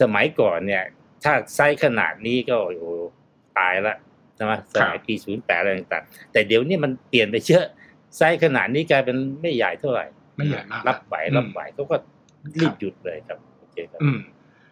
[0.00, 0.84] สมัยก่อนเนี่ย
[1.24, 2.84] ถ้าไซส์ขนาดนี้ก็โอ้โห
[3.58, 3.96] ตายละ
[4.36, 7.64] ใช่ไหมสมัยปีศูนย์แปดอะไรต่างๆแต่เดี๋ยวนี้มันเปลี่ยนไปเยอะ
[8.16, 10.04] ไซส์ขนาดนี้กลายเป็นไม่ใหญ่เท่าไหร่
[10.36, 11.96] ไม่ใหญ่มากรับไหวอืมรับไหวเขาก็
[12.60, 14.18] รีบหยุดเลยครับโอเคครับอืม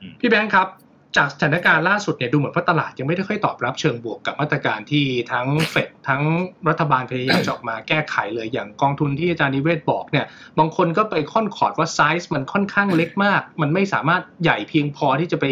[0.01, 0.69] อืมพี่แบงค์ครับ
[1.17, 6.23] จากสถานการณ์ล่าสุดเนี่ยดูเหมือนว่าตลาดยังไม่ได้ค่อยตอบรับเชิงบวกกับมาตรการที่ทั้งเฟดทั้ง
[6.69, 10.27] รัฐบาลพยายามจะออกมาแก้ไขเลยอย่างกองทุนที่อาจารย์นิเวศบอกเนี่ย
[10.59, 15.45] บางคนก็ไปค่อนขอดว่าไซส์มันค่อนข้างเล็กมาก มันไม่สามารถใหญ่เพียงพอที่จะไป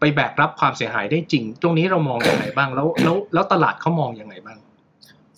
[0.00, 4.58] ไปแบกรับความเสียหายได้จริง ตรงนี้เรามองอย่างไรบ้างแล้วแล้วแล้วตลาดเขามองอย่างไรบ้าง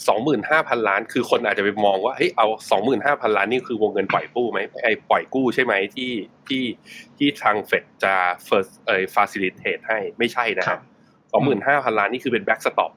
[0.09, 6.13] สองหมื่นห้าพันล้าน คือคนอาจจะไปมองว่าเฮ้ยเอาสองหมื่นห้าพันล้านนี่คือวงเงินปล่อยกู้ไหมไอ้ปล่อยกู้ใช่ไหมที่
[6.49, 6.65] ที่
[7.19, 8.15] ที่ทางเฟดจะ
[8.49, 10.83] first เอ่อ facilitate ให้ไม่ใช่นะคครัรับบ
[11.33, 12.93] สองหมื่นห้าพันล้านนี่คือเป็น backstop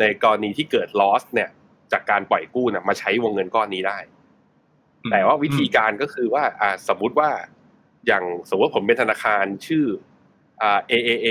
[0.00, 1.50] ในกรณีที่เกิด loss เนี่ย
[1.92, 3.98] จากการปล่อยกู้เนี่ยมาใช้วงเงินก้อนนี้ได้
[5.10, 7.30] แต่ว่าวิธีการก็คือว่าอ่าสมมุติว่า
[8.06, 9.84] อย่างสมมติว่าผมเป็นธนาคารชื่อ
[10.62, 11.28] อ่า AAA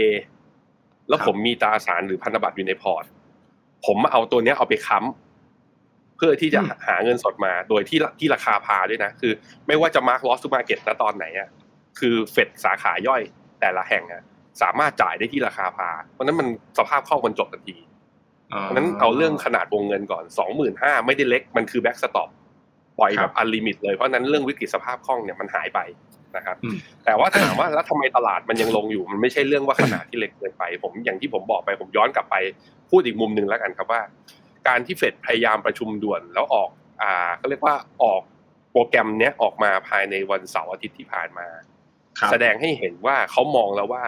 [1.10, 3.06] แล้วครับผมมีตราสารหรือพันธบัตรอยู่ในพอร์ต
[3.86, 9.34] ผมมาเอาตัวเนี้ยเอาไปค้ำเพื่อที่จะอืมหาเงินสดมาโดยที่ที่ราคา par ด้วยนะ คือ
[9.68, 11.50] ไม่ว่าจะ mark loss to market ณตอนไหนอะ
[12.00, 13.22] คือเฟดสาขาย่อย
[13.62, 14.22] แต่ละแห่งอะ
[14.62, 17.78] สามารถจ่ายได้ที่ราคา par เพราะฉะนั้นมันสภาพคล่องมันจบทันที
[18.62, 22.30] เพราะฉะนั้นเอาเรื่องขนาดวงเงินก่อนสองหมื่นห้าไม่ได้เล็กมันคือ backstop
[23.00, 25.80] ปล่อยแบบ unlimit เลยเพราะฉะนั้นเรื่องวิกฤตสภาพคล่องเนี่ยมันหายไป
[26.36, 32.36] นะครับอืมแต่ว่าถ้าถามว่าแล้วทำไมตลาดมันยังลงอยู่ มันไม่ใช่เรื่องว่าขนาดที่เล็กเกินไป ผมอย่างที่ผมบอกไปผมย้อนกลับไป
[32.90, 34.02] พูดอีกมุมหนึ่งแล้วกันครับว่า
[34.68, 36.70] การที่เฟดพยายามประชุมด่วนแล้วออก
[37.02, 38.22] อ่าเขาเรียกว่าออก
[38.72, 41.48] โปรแกรมเนี้ยออกมาภายในวันเสาร์อาทิตย์ที่ผ่านมา
[42.20, 44.06] ครับแสดงให้เห็นว่าเขามองแล้วว่า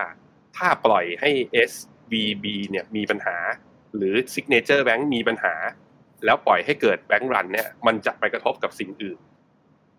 [0.58, 1.30] ถ้าปล่อยให้
[1.70, 3.38] SVB เนี่ยมีปัญหา
[3.96, 5.54] หรือ Signature Bank มีปัญหา
[6.26, 9.18] แล้วปล่อยให้เกิดแบงก์รันเนี่ยมันจะไปกระทบกับสิ่งอื่น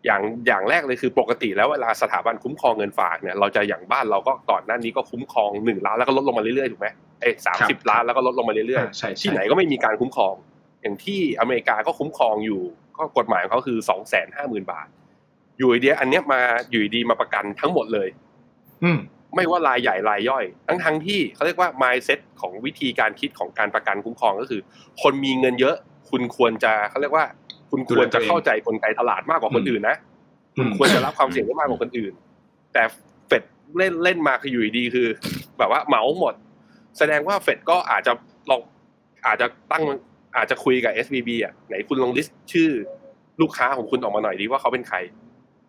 [0.05, 6.89] อย่างอย่างแรกเลยคือปกติแล้วเวลาสถาบันคุ้มครองเงินฝากเนี่ยเราจะอย่างบ้านเราก็ก่อนหน้านี้ก็คุ้มครองหนึ่งล้านแล้วก็ลดลงมาเรื่อยๆถูกไหม
[7.21, 10.35] เอ้สามสิบล้านแล้วก็ลดลงมาเรื่อยอ่าใช่ๆใช่ที่ไหนก็ไม่มีการคุ้มครอง
[10.83, 12.63] อย่างที่อเมริกาก็คุ้มครองอยู่
[12.97, 14.89] ก็กฎหมายของเขาคือสองแสนห้าหมื่นบาท
[15.59, 16.41] อยู่ดีๆอันเนี้ยมา
[16.71, 18.09] อยู่ดีๆมาประกันทั้งหมดเลย
[18.85, 18.99] อืม
[19.35, 24.61] ไม่ว่ารายใหญ่รายย่อย ทั้งทั้งๆที่เขาเรียกว่า mindset ของวิธีการคิดของการประกันคุ้มครองก็คือ
[25.03, 25.77] คนมีเงินเยอะ
[26.11, 27.25] คุณควรจะเขาเรียกว่า
[27.75, 29.97] คุณควรจะเข้าใจกลไกตลาดมากกว่าคนอื่นนะ
[30.57, 32.13] คุณควรจะรับความเสี่ยงได้มากกว่าคนอื่น
[32.73, 32.83] แต่
[33.29, 33.43] เฟด
[33.79, 35.09] เล่นเล่นมาคืออยู่ดีๆคือ
[35.59, 36.35] แบบว่าเหมาหมด
[36.99, 38.13] แสดงว่าเฟดก็อาจจะ
[38.51, 38.61] ลอง
[39.27, 39.83] อาจจะตั้ง
[40.37, 42.71] อาจจะคุยกับ SVB อะไหนคุณลอง list ชื่อ
[43.41, 44.99] ลูกค้าของคุณออกมาหน่อยดีว่าเขาเป็นใคร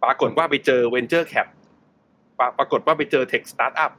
[0.03, 1.47] ปรากฏว่าไปเจอ Venture Cap
[2.39, 3.91] ปราปรากฏว่าไปเจอ Tech Startup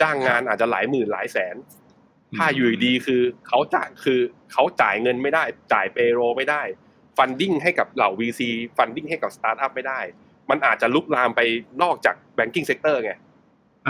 [0.00, 1.56] จ้างงานอาจจะหลายหมื่นหลายแสน
[2.36, 4.20] ถ้าอยู่ดีๆคือเขาจ่ายคือ
[4.52, 6.62] เขาจ่ายเงินไม่ได้ จ่าย payroll ไม่ได้
[7.22, 8.40] funding ให้กับเหล่า VC
[8.76, 10.00] funding ให้กับสตาร์ทอัพไม่ได้
[10.50, 11.40] มันอาจจะลุกลามไป
[11.82, 13.12] นอกจาก banking sector ไง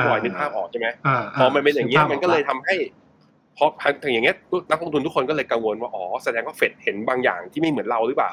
[0.06, 2.74] บอยนึกภาพออกใช่ไหมอ่าพอมันเป็นอย่างเงี้ยภพมันก็เลยออทำให้
[3.56, 3.64] พอ
[4.02, 4.36] ทางอย่างเงี้ย
[4.70, 8.32] นักลงทุนทุกคนก็เลยกังวลว่าอ๋อแสดงว่าเฟดเห็นบางอย่างที่ไม่เหมือนเราหรือเปล่า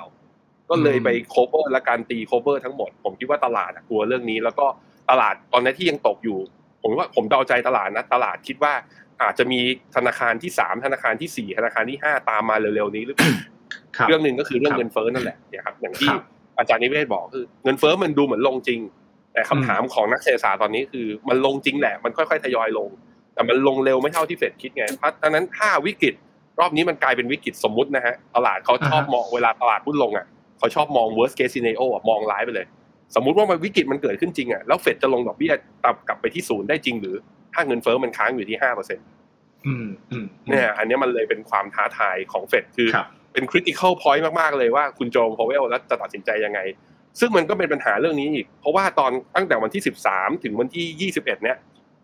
[0.69, 4.65] ก็เลยไป cover และการตี cover ทั้งหมด ผมคิดว่าตลาดอะกลัวเรื่องนี้ แล้วก็
[5.09, 6.39] ตลาดตอนนี้ที่ยังตกอยู่
[6.81, 8.73] ผมว่าผมเดาใจตลาดนะตลาดคิดว่า
[9.21, 9.59] อาจจะมี
[9.95, 13.58] ธนาคารที่สามธนาคารที่สี่ธนาคารที่ห้าตามมาเร็วๆนี้หรือเปล่าครับ
[14.07, 16.21] เรื่องหนึ่งก็คือเรื่อคงรับเงินเฟ้อนั่นแหละเนี่ยครับอย่างที่ครับ
[16.59, 18.79] อาจารย์นิเวศบอกคือ เงินเฟ้อมันดูเหมือนลงจริง
[19.33, 22.89] แต่คำถามของนักเศรษฐศาสตร์ตอนนี้คือมันลงจริงแหละมันค่อยๆทยอยลง
[23.33, 26.13] แต่มันลงเร็วไม่เท่าที่เฟดคิดไงเพราะฉะนั้นถ้าวิกฤต
[26.59, 30.25] รอบนี้มันกลายเป็นวิกฤตสมมุตินะฮะตลาดเขาชอบอ่าฮะมองเวลาตลาดหุ้นลงอะ
[30.59, 32.65] เขาชอบมอง worst case scenario อะมองร้ายไปเลย
[33.15, 37.15] สมมุติว่ามันวิกฤตมันเกิดขึ้นจริงอะแล้วเฟดจะลงดอกเบี้ยตับกลับไปที่ศูนย์ได้จริงหรือ
[37.53, 39.05] ถ้าเงินเฟ้อมันค้างอยู่ที่ห้าเปอร์เซ็นต์
[39.67, 42.89] อืมอืมเนี่ยอันเนี้ยมันเลยเป็นความท้าทายของเฟดคือ
[43.29, 46.59] ครับเป็น critical point มากๆเลยว่าคุณโจมพาวเวลแล้วจะตัดสินใจยังไง
[47.19, 51.57] ซึ่งมันก็เป็นปัญหาเรื่องนี้อีก เพราะว่าตอนตั้งแต่วันที่ 13 ถึงวันที่ 21 เนี่ย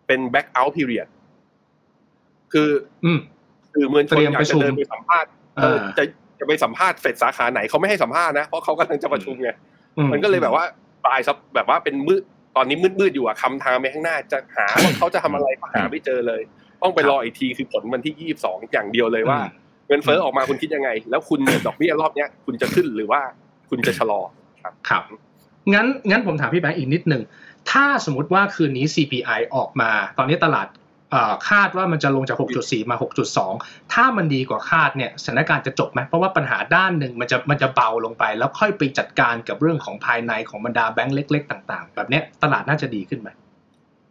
[0.07, 1.07] เป็น back out period
[2.53, 2.69] คือ
[3.05, 3.19] อืม
[3.73, 6.03] คือมวลชเตรีนยมอยาปกระจะชุมเดินไปสัมภาษณ์เออเออจะ
[6.39, 9.49] จะไปสัมภาษณ์เฟดสาขาไหนเขาไม่ให้สัมภาษณ์นะเพราะเขากำลังจะประชุมไง
[9.97, 10.65] อืมันก็เลยแบบว่า
[11.05, 12.21] ปลายซับแบบว่าเป็นมืด
[12.55, 16.41] ตอนนี้มืดมืดๆอยู่อะคำทางไปข้างหน้าจะหาว่าเขาจะทำอะไรก็หาไม่เจอเลย
[16.81, 19.39] ต้องไปรออีกทีคือผลวันที่ยี่สิบสองอย่างเดียวเลยว่า
[19.87, 23.21] เงินเฟ้อออกมาคุณคิดยังไง แล้วคุณเนี่ยดอกเบี้ยรอบเนี้ยคุณจะขึ้นหรือว่า
[23.69, 24.21] คุณจะชะลอ
[24.63, 25.03] ครับครับ
[25.73, 27.23] งั้นงั้นผมถามพี่แบงค์อีกนิดหนึ่ง
[27.71, 30.67] ถ้าสมมติว่าคืนนี้ CPI ออกมา ตอนนี้ตลาด
[31.11, 32.95] เอ่อคาดว่ามันจะลงจาก 6.4 มา
[33.43, 43.29] 6.2 ถ้ามันดีกว่าคาดเนี่ยสถานการณ์จะจบไหมเพราะว่าปัญหาด้านหนึ่งมันจะมันจะเบาลงไป แล้วค่อยไปจัดการกับเรื่องของภายในของบรรดาแบงก์เล็ก ๆ ต่าง ๆ แบบเนี้ยตลาดน่าจะดีขึ้นไหม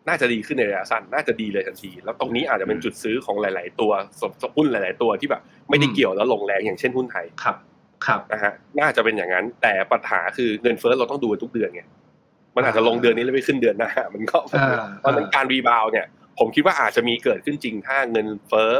[0.08, 7.56] น่าจะดีขึ้นในระยะสั้นน่าจะดีเลยทันที แล้วตรงนี้อาจจะเป็นจุดซื้อของหลาย ๆ ตัวสสหุ้นหลาย ๆ ตัวที่แบบไม่ได้อืมเกี่ยวแล้วลงแรงอย่างเช่นหุ้นไทยครับ
[8.06, 11.82] ครับนะฮะน่าจะเป็นอย่างนั้น แต่ปัญหาคือเงินเฟ้อเราต้องดูกันทุกเดือนไง
[12.56, 16.06] มันอาจจะลงเดือนนี้แล้วไม่ขึ้นเดือนหน้ามันก็อ่าเพราะฉะนั้นการ rebound เนี่ย
[16.38, 18.72] ผมคิดว่าอาจจะมีเกิดขึ้นจริงถ้าเงินเฟ้อ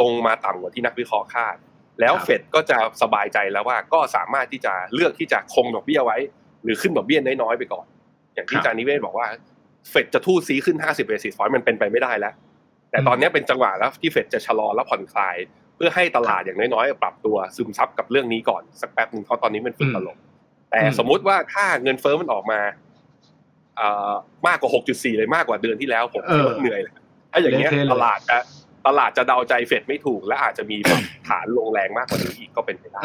[0.00, 1.56] ลงมาต่ำกว่าที่นักวิเคราะห์คาด
[2.00, 6.18] แล้วครับเฟดก็จะสบายใจแล้วว่าก็สามารถที่จะเลือกที่จะคงดอกเบี้ยไว้
[6.64, 7.86] หรือขึ้นดอกเบี้ยน้อยๆไปก่อน
[8.34, 9.26] อย่างที่อาจารย์นิเวศบอกว่า
[9.90, 12.34] เฟดจะทู่ซีขึ้น 50 basis point มันเป็นไปไม่ได้แล้ว
[12.90, 15.36] แต่ตอนนี้เป็นจังหวะแล้วที่เฟดจะชะลอและผ่อนคลาย
[15.76, 20.16] เพื่อให้ตลาดอย่างน้อยๆ ปรับตัวซึมซับกับเรื่องนี้ก่อนสักแป๊บหนึ่งเพราะตอนนี้มันฝุ่นตลบ
[20.70, 22.60] แต่อืมสมมุติว่าถ้าเงินเฟ้อมันออกมา
[23.76, 24.12] เอ่อ
[24.46, 26.94] มากกว่า 6.4 เลยมากกว่าเดือนที่แล้วผมคิดว่าเหนื่อยเลย
[27.32, 28.38] ถ้าอย่างเงี้ยเละเทะเลยตลาดจะ
[28.86, 33.02] ตลาดจะเดาใจเฟดไม่ถูกและอาจจะมีแบบฐานลงแรงมากกว่านี้อีกก็เป็นไปได้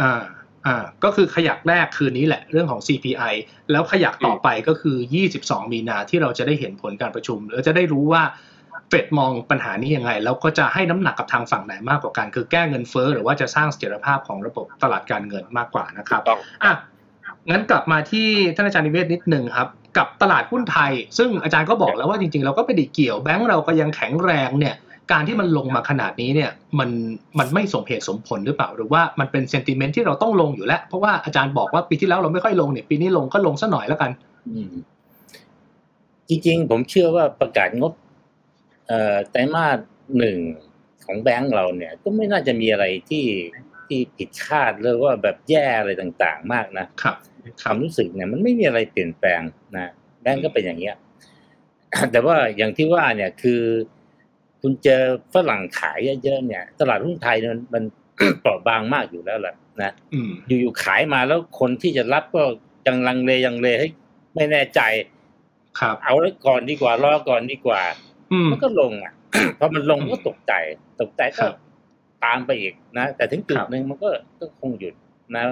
[0.67, 3.33] อ่าอ่าก็คือขยักแรกคืนนี้แหละเรื่องของ CPI
[3.71, 4.97] แล้วขยักต่อไปก็คือ
[5.33, 8.23] 22 มีนาที่เราจะได้เห็นผลการประชุมแล้วจะได้รู้ว่า
[8.89, 16.73] เฟดมองปัญหานี้ยังไง แล้วก็จะให้น้ำหนักกับทางฝั่งไหนมากกว่ากัน คือแก้เงินเฟ้อหรือว่าจะสร้างเสถียรภาพของระบบตลาดการเงินมากกว่านะครับต้องอะ
[17.49, 24.75] งั้นกลับมาที่ท่านอาจารย์นิเวศนิดหนึ่งครับ กับตลาดหุ้นไทย ซึ่งอาจารย์ก็บอกแล้วว่าจริงๆ เราก็ไม่ได้เกี่ยวแบงก์เราก็ยังแข็งแรงเนี่ย
[25.11, 26.89] การที่มันลงมาขนาดนี้เนี่ยมัน
[27.39, 34.11] มันไม่สมเหตุสมผลหรือเปล่า หรือว่ามันเป็นเซนติเมนต์ที่เราต้องลงอยู่แล้ว เพราะว่าอาจารย์บอกว่าปีที่แล้วเราไม่ค่อยลงเนี่ยปีนี้ลงก็ลงซะหน่อยแล้วกัน
[34.49, 34.71] อืม
[36.29, 37.93] จริงๆผมเชื่อว่าประกาศงบ
[38.87, 39.77] เอ่อไตรมาส
[40.17, 40.37] หนึ่ง
[41.05, 43.25] ของแบงก์เราเนี่ย ก็ไม่น่าจะมีอะไรที่
[43.87, 47.15] ที่ผิดคาดหรือว่าแบบแย่อะไรต่างๆ มากนะครับ
[47.61, 49.41] ความรู้สึกเนี่ยมันไม่มีอะไรเปลี่ยนแปลง
[49.75, 50.95] นะแบงก์ก็เป็นอย่างเงี้ย
[52.11, 53.61] แต่ว่าอย่างที่ว่าเนี่ยคือ
[54.61, 55.01] คุณเจอ
[55.33, 57.83] ฝรั่งขายเยอะๆเนี่ย ตลาดหุ้นไทยมันมัน
[58.41, 62.43] เปราะบางมากอยู่แล้วแหละนะอืมอยู่ๆขายมาแล้วคนที่จะรับก็
[62.87, 63.91] ยังลังเลยังเลให้ย
[64.35, 64.81] ไม่แน่ใจ
[65.79, 67.81] ครับ เอาไว้ก่อนดีกว่ารอก่อนดีกว่า
[68.31, 69.13] อืมมันก็ลงอะ
[69.59, 70.53] พอมันลงก็ตกใจ
[71.01, 71.53] ตกใจครัก็บ
[72.25, 74.93] ตามไปอีกนะแต่ถึงจุดครับหนึ่งมันก็ก็คงหยุด
[75.35, 75.43] นะ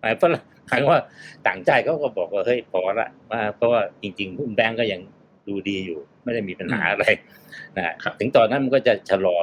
[0.00, 1.00] หมายฝรั่งหมายว่า
[1.46, 5.00] ต่างใจเขาก็บอกว่าเฮ้ยพอละมาเพราะว่าจริงๆหุ้นแบงก์ก็ยัง
[5.48, 7.04] ดูดีอยู่ ไม่ได้มีปัญหาอะไร
[7.76, 9.36] นะครับถึงตอนนั้นมันก็จะชะลอ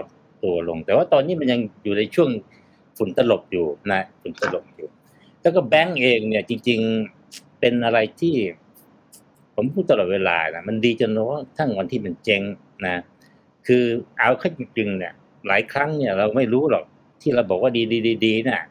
[0.43, 2.29] ตัวลง แต่ว่าตอนนี้มันยังอยู่ในช่วง
[2.97, 4.87] ฝุ่นตลบอยู่นะฝุ่นตลบอยู่
[5.41, 6.79] แล้วก็แบงก์เองเนี่ยจริง
[7.19, 8.35] ๆเป็นอะไรที่
[9.55, 12.41] ผมพูดตลอดเวลานะมันดีจนว่าทั้งวันที่มันเจ๊ง
[12.85, 13.03] นะ
[13.67, 13.83] คือ
[14.17, 15.13] เอาเข้าจริงๆเนี่ย
[15.47, 16.83] หลายครั้งเนี่ย เราไม่รู้หรอก
[17.21, 18.61] ที่เราบอกว่าดีดีดีดีเนี่ย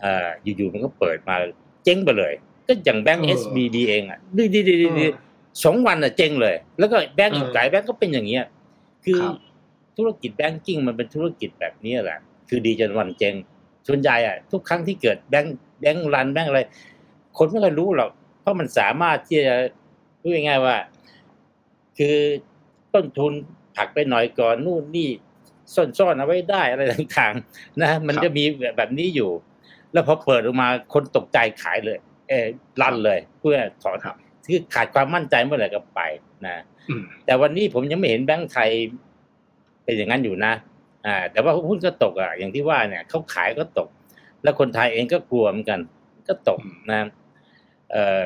[0.00, 1.36] เอ่ออยู่ๆมันก็เปิดมา
[1.84, 2.32] เจ๊งไปเลย
[2.66, 5.06] ก็อย่างแบงก์เอเออสบีดีเองอะดีดีดีดีดี
[5.64, 8.44] สองวันอะเจ๊งเลย แล้วก็แบงก์อีกเออหลายแบงก์ก็เป็นอย่างเงี้ย
[9.04, 9.34] คือครับ
[9.96, 13.34] ธุรกิจแบงกิ้งมันเป็นธุรกิจแบบนี้แหละ คือดีจนวันเจ๊ง
[13.88, 16.60] ส่วนใหญ่อะทุกครั้งที่เกิดแบงก์แบงก์รันแบงก์อะไร
[17.38, 19.54] คนไม่ค่อยรู้หรอก เพราะมันสามารถที่จะ
[20.20, 20.76] พูดง่ายๆว่า
[21.98, 22.16] คือ
[22.94, 23.32] ต้นทุน
[23.76, 25.10] ผลักไปหน่อยก่อนนู่นนี่
[25.74, 28.44] ซ่อนๆเอาไว้ได้อะไรต่างๆ นะ มันครับจะมี
[28.76, 29.30] แบบนี้อยู่
[29.92, 32.46] แล้วพอเปิดออกมาคนตกใจขายเลย เออ
[32.82, 33.98] รันเลย เพื่อถอน
[34.46, 36.00] ครับคือขาดความมั่นใจเมื่อไหร่ก็ไป
[36.46, 36.56] นะ
[36.88, 38.70] อืมแต่วันนี้ผมยังไม่เห็นแบงก์ไทย
[39.84, 40.52] เป็นอย่างนั้นอยู่นะ
[41.06, 43.88] อ่า แต่ว่าหุ้นก็ตกอะอย่างที่ว่าเนี่ยเขาขายก็ตก
[44.42, 45.80] แล้วคนไทยเองก็กลัวเหมือนกัน
[46.28, 47.08] ก็ตกอืมนะ
[47.90, 48.24] เอ่อ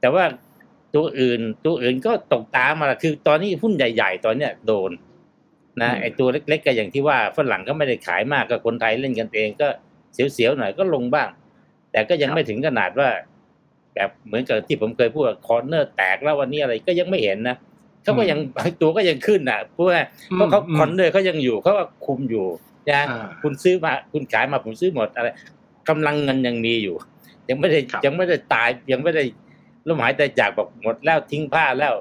[0.00, 0.24] แต่ว่า
[0.94, 4.90] ตัวอื่น ตัวอื่นก็ตกตามมาละคือ ตอนนี้หุ้นใหญ่ ๆ ตอนเนี้ยโดน
[5.82, 9.68] นะอืมไอตัวเล็กๆก็อย่างที่ว่าฝรั่งก็ไม่ได้ขายมากก็คนไทยเล่นกันเองก็
[10.12, 11.28] เสียวๆหน่อยก็ลงบ้าง
[11.92, 13.08] แต่ก็ยังไม่ถึงขนาดว่า
[13.94, 17.56] แบบเหมือนกับที่ผมเคยพูด corner แตกแล้ววันนี้อะไรก็ยังไม่เห็นนะ
[18.02, 18.38] เขาก็ยัง
[18.80, 20.00] ตัวก็ยังขึ้นอะเพราะว่า
[20.34, 22.46] เพราะเขาอืม corner เขายังอยู่เขาก็คุมอยู่
[22.90, 25.28] นะอ่าคุณซื้อมาคุณขายมาผมซื้อหมดอะไร
[25.88, 26.96] กำลังเงินยังมีอยู่
[27.48, 29.24] ยังไม่ได้ครับยังไม่ได้ตายยังไม่ได้
[29.86, 31.94] ลมหายใจจากบอกหมดแล้วทิ้งผ้าแล้ว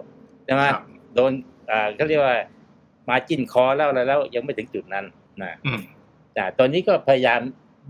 [0.45, 0.81] ใช่ไหมครับ
[1.13, 1.31] โดน
[1.69, 2.37] อ่าเขาเรียกว่า
[3.09, 5.05] มาจิ้นคอแล้วอะไรแล้ว ยังไม่ถึงจุดนั้น
[5.41, 5.79] นะอืม
[6.33, 7.39] แต่ตอนนี้ก็พยายาม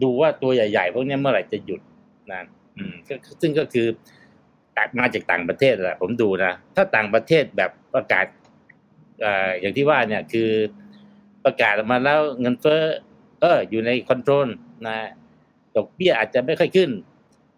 [0.03, 1.81] ดูว่าตัวใหญ่ ๆ พวกนี้เมื่อไหร่จะหยุด
[2.31, 2.41] นะ
[2.77, 3.87] อืมก็ซึ่งก็คือ
[4.77, 8.25] ตัดมาจากต่างประเทศแหละผมดูนะ ถ้าต่างประเทศแบบประกาศ
[9.21, 10.49] เอ่ออย่างที่ว่าเนี่ยคือ
[11.45, 12.81] ประกาศออกมาแล้วเงินเฟ้อ
[13.41, 14.47] เอออยู่ใน control
[14.87, 14.97] นะ
[15.75, 16.89] ดอกเบี้ยอาจจะไม่ค่อยขึ้น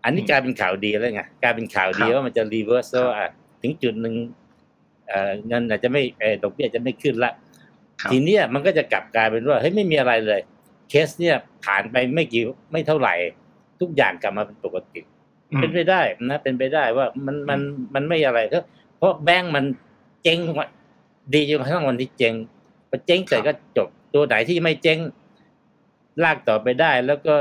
[0.04, 3.30] อันนี้กลายเป็นข่าวดีแล้วไงกลายเป็นข่าวดีว่ามันจะ reverse แล้วอะ
[3.62, 4.16] ถึงจุดหนึ่ง
[5.08, 7.32] เอ่อเงินอาจจะไม่เออดอกเบี้ยจะไม่ขึ้นละ
[8.02, 10.40] ครับทีเนี้ยมันก็จะกลับกลายเป็นว่าเฮ้ยไม่มีอะไรเลย
[10.90, 13.16] เคสเนี่ยผ่านไปไม่กี่ไม่เท่าไหร่
[13.82, 15.02] ทุกอย่างกลับมาเป็นปกติ
[15.52, 17.60] อืมเป็นไปได้นะเป็นไปได้ว่ามันมัน
[17.96, 18.64] มันไม่อะไรเพราะ
[18.98, 19.66] เพราะแบงก์มัน
[20.24, 20.66] เจ๊งมา
[21.34, 22.34] ดีจนกระทั่งวันที่เจ๊ง
[22.90, 25.00] พอเจ๊งเสร็จก็จบตัวไหนที่ไม่เจ๊ง
[26.24, 27.36] ลากต่อไปได้แล้วก็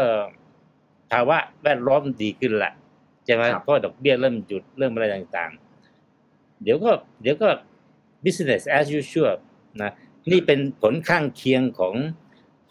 [1.10, 2.72] ภาวะแวดล้อมดีขึ้นละ
[3.24, 6.90] ใช่ไหมครับเพราะดอกเบี้ยเริ่มหยุดเริ่มอะไรต่างๆ เดี๋ยวก็
[7.22, 7.48] เดี๋ยวก็
[8.24, 9.34] business as usual
[9.82, 9.92] นะ
[10.30, 11.94] นี่เป็นผลข้างเคียงของ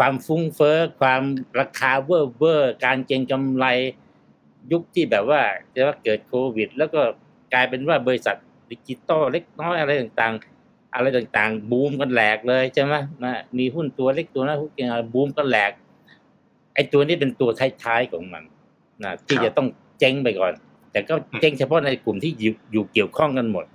[0.05, 1.23] ความฟุ้งเฟ้อความ
[1.59, 3.65] ราคาเวอร์เวอร์การเก็งกำไร
[4.71, 5.41] ยุคที่แบบว่า
[5.73, 7.01] จะว่าเกิดโควิด แล้วก็
[7.53, 8.35] กลายเป็นว่าบริษัท
[8.69, 15.71] ดิจิตอลเล็กน้อยอะไรต่างๆ อะไรต่างๆ บูมกันแหลกเลยใช่ไหมนะมีหุ้นตัวเล็กตัวน้อยหุ้นเก็งอะไรบูมกันแหลก
[16.73, 17.49] ไอ้ตัวนี้เป็นตัว
[17.83, 18.43] ท้ายๆของมัน
[19.03, 19.67] นะที่ครับจะต้อง
[19.99, 20.53] เจ๊งไปก่อน
[20.91, 23.65] แต่ก็เจ๊งเฉพาะในกลุ่มที่อยู่อยู่เกี่ยวข้องกันหมด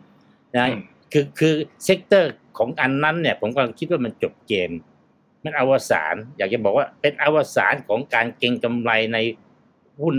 [0.57, 4.71] นะอืมคือคือ sector ของอันนั้นเนี่ย ผมกำลังคิดว่ามันจบเกม
[5.45, 9.19] มันอวสานอยากจะบอกว่าเป็นอวสานของการเก็งกำไรใน
[10.01, 10.17] หุ้น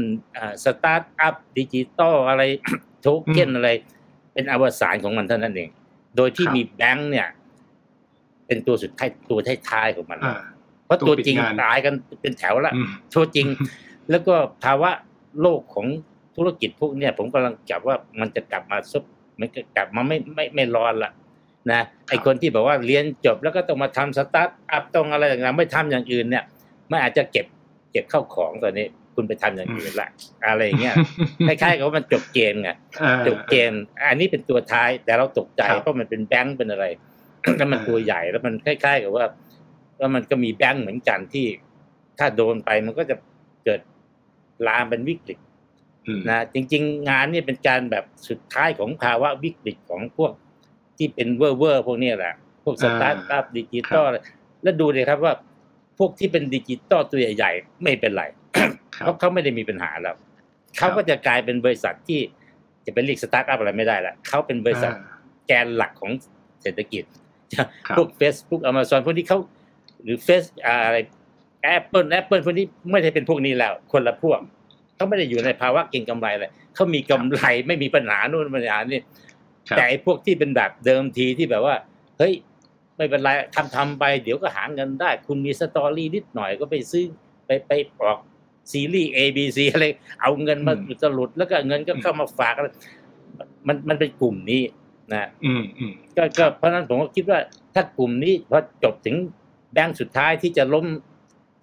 [0.64, 2.44] สตาร์ทอัพดิจิตอลอะไร
[3.02, 3.70] โทเค็นอะไร
[4.34, 5.70] เป็นอวสานของมันเท่านั้นเอง
[6.16, 7.28] โดยที่ครับมีแบงค์เนี่ย
[8.48, 10.40] เป็นตัวสุดท้ายตัวท้ายๆของมันอ่า
[10.86, 13.48] เพราะตัวตัวปิดจริงงานตายกันเป็นแถวละอืมตัวจริง
[14.10, 14.92] แล้วก็ภาวะ
[15.42, 15.88] โลกของ
[16.36, 19.04] ธุรกิจพวกเนี้ยผมกำลังจับว่ามันจะกลับมาซุบ
[19.40, 21.12] มันจะกลับมาไม่ไม่ไม่ร้อนละ
[21.72, 26.44] นะไอคนที่แบบว่าเรียนจบแล้วก็ต้องมาทำสตาร์ทอัพต้องอะไรต่างๆไม่ทำอย่างอื่นเนี่ย
[26.90, 27.46] ไม่อาจจะเก็บ
[27.92, 30.10] เก็บเข้าของตอนนี้คุณไปทำอย่างอื่นละ
[30.48, 30.96] อะไรอย่างเงี้ย
[31.48, 32.70] คล้ายๆกับว่ามันจบเกมไง
[33.02, 33.72] อ่าจบเกม
[34.10, 36.86] อันนี้เป็นตัวท้ายแต่เราตกใจครับเพราะมันเป็นแบงค์เป็นอะไร
[37.58, 39.26] แล้วมันตัวใหญ่แล้วมันคล้ายๆกับว่า
[40.00, 41.46] ว่ามันก็มีแบงค์เหมือนกันที่
[42.20, 43.16] ถ้าโดนไปมันก็จะ
[43.64, 43.82] เกิด
[44.68, 45.40] ลามเป็นวิกฤต
[46.06, 50.32] อืมนะจริง ๆ งานนี่เป็นการแบบสุดท้ายของภาวะวิกฤตของพวก
[51.00, 52.34] ที่เป็นเวอร์เวอร์พวกเนี้ยแหละ
[52.64, 54.06] พวกสตาร์ทอัพดิจิตอล
[54.64, 55.34] แล้วดูเลยครับว่า
[56.00, 58.24] พวกที่เป็นดิจิตอลตัวใหญ่ๆไม่เป็นไร
[58.96, 60.16] ครับเพราะเขาไม่ได้มีปัญหาแล้ว
[60.78, 62.20] เขาก็จะกลายเป็นบริษัทที่
[62.86, 66.12] จะเป็นเรียกสตาร์ทอัพอะไรไม่ได้ละเขาเป็นบริษัทอ่าแกนหลักของ
[66.62, 67.04] เศรษฐกิจ
[67.58, 69.40] ครับพวก Facebook Amazon พวกนี้เขา
[70.04, 70.98] หรือเฟซอะไร
[71.76, 74.40] Apple Apple พวกนี้ไม่ได้เป็นพวกนี้แล้ว คนละพวก
[74.96, 79.29] เขาไม่ได้อยู่ในภาวะเก็งกำไรเลยเขามีกำไรไม่มีปัญหานู่นปัญหานี่ครับ
[79.78, 81.76] แต่ไอ้พวกที่เป็นแบบเดิมทีที่แบบว่า
[82.18, 82.34] เฮ้ย
[82.98, 87.06] ไม่เป็นไรทำทำไป เดี๋ยวก็หาเงินได้ คุณมีสตอรี่นิดหน่อยก็ไปซื้อ
[87.46, 88.20] ไปไปออก
[88.72, 89.86] ซีรีส์ A B C อะไร
[90.22, 92.68] เอาเงินมาอืมสลุดแล้วก็เงินก็เข้ามาฝากอะไร
[93.68, 94.62] มันมันเป็นกลุ่มนี้
[95.14, 97.40] นะอืมอืมก็ก็เพราะฉะนั้นผมก็คิดว่า
[97.76, 99.16] ถ้ากลุ่มนี้พอจบถึง
[99.74, 100.86] แบงก์สุดท้ายที่จะล้ม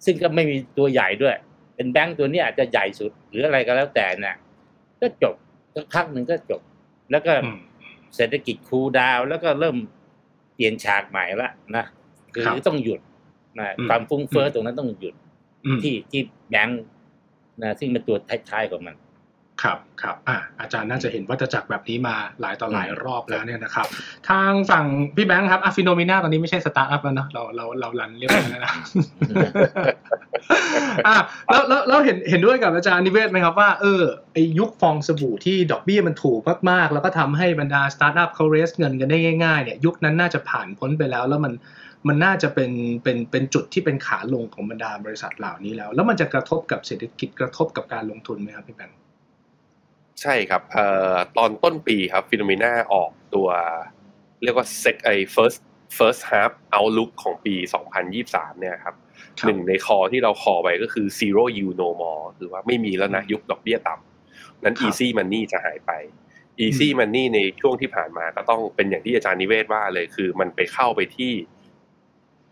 [0.05, 1.35] ซึ่งก็ไม่มีตัวใหญ่ด้วย
[1.75, 4.35] เป็นแบงก์ตัวนี้อาจจะใหญ่สุดหรืออะไรก็แล้วแต่เนี่ย
[5.01, 5.35] ก็จบ
[5.75, 6.61] สักพักหนึ่งก็จบ
[7.11, 7.59] แล้วก็อืม
[8.15, 9.77] เศรษฐกิจ cool down แล้วก็เริ่ม
[10.55, 11.85] เปลี่ยนฉากใหม่ละนะ
[12.33, 12.99] คือครับต้องหยุด
[13.59, 15.15] นะอืมความฟุ้งเฟ้อตรงนั้นต้องหยุด
[15.65, 16.83] อืมที่ที่แบงก์
[17.61, 18.17] นะซึ่งเป็นตัว
[18.49, 18.95] ท้ายๆของมัน
[19.63, 23.87] ครับครับอ่าอาจารย์น่าจะเห็นวัฏจักรแบบนี้มาหลายต่อหลายรอบแล้วเนี่ยนะครับ
[24.29, 28.73] ทางฝั่งพี่แบงค์ครับอะ Finnomena ตอนนี้ไม่ใช่สตาร์ทอัพแล้วเนอะเราเราเรา run เรียบร้อยแล้วนะ
[31.07, 31.15] อะ
[31.49, 36.39] แล้วแล้วแล้วเห็นเห็นด้วยกับอาจารย์นิเวศน์ไหมครับว่าเออไอยุคฟองสบู่ที่ดอกเบี้ยมันถูก
[36.69, 41.53] มากๆ แล้วก็ทำให้บรรดาสตาร์ทอัพเขา raise เงินกันได้ง่ายๆเนี่ยยุคนั้นน่าจะผ่านพ้นไปแล้วแล้วมัน
[42.07, 42.71] มันน่าจะเป็น
[43.03, 48.97] เป็นเป็นจุดที่เป็นขาลงของบรรดาบริษัทเหล่านี้แล้ว แล้วมันจะกระทบกับเศรษฐกิจกระทบกับการลงทุนไหมครับพี่แบงค์
[50.21, 53.47] ใช่ครับเอ่อตอนต้นปีครับ Finnomena ออกตัว
[54.43, 55.59] เรียกว่าเซกไอ first
[55.97, 57.55] first half outlook ของปี
[58.07, 58.95] 2023 เนี่ยครับ
[59.39, 65.91] ครับหนึ่งในคอที่เราคอไปก็คือ zero yield no more หรือว่าไม่มีแล้วนะยุคดอกเบี้ยต่ำนั้นครับ easy money จะหายไป
[66.65, 71.31] easy money ในช่วงที่ผ่านมาก็ต้องเป็นอย่างที่อาจารย์นิเวศว่าเลยคือมันไปเข้าไปที่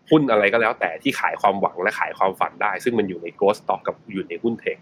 [0.09, 4.77] หุ้นอะไรก็แล้วแต่ที่ขายความหวังและขายความฝันได้ ซึ่งมันอยู่ใน growth stock กับอยู่ในหุ้นเทค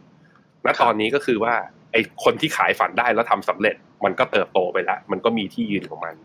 [0.65, 1.53] ณตอนนี้ก็คือว่า
[1.91, 6.15] ไอคนที่ขายฝันได้แล้วทำสำเร็จ มันก็เติบโตไปแล้ว มันก็มีที่ยืนของมัน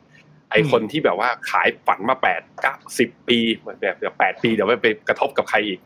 [0.50, 5.78] ไอคนที่แบบว่าขายฝันมาแปดเก้าสิบปีแบบแบบแปดปีเดี๋ยวไปกระทบกับใครอีก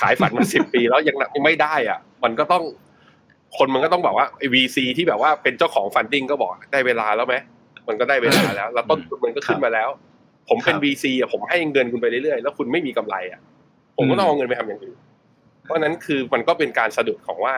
[0.00, 2.64] ขายฝันมาสิบปีแล้วยังยังไม่ได้อะ มันก็ต้อง
[3.56, 7.34] คนมันก็ต้องบอกว่าไอวีซีที่แบบว่าเป็นเจ้าของฟันดิ้งก็บอกได้เวลาแล้วไหม
[7.88, 9.88] มันก็ได้เวลาแล้ว แล้วต้นทุนมันก็ขึ้นมาแล้ว
[10.48, 13.40] ผมเป็นครับวีซีอะผมให้เงินคุณไปเรื่อยๆแล้วคุณไม่มีกำไรอะ
[13.96, 14.98] ผมก็ต้องเอาเงินไปทำอย่างอื่น
[15.64, 17.54] เพราะฉะนั้นคือมันก็เป็นการสะดุดของว่า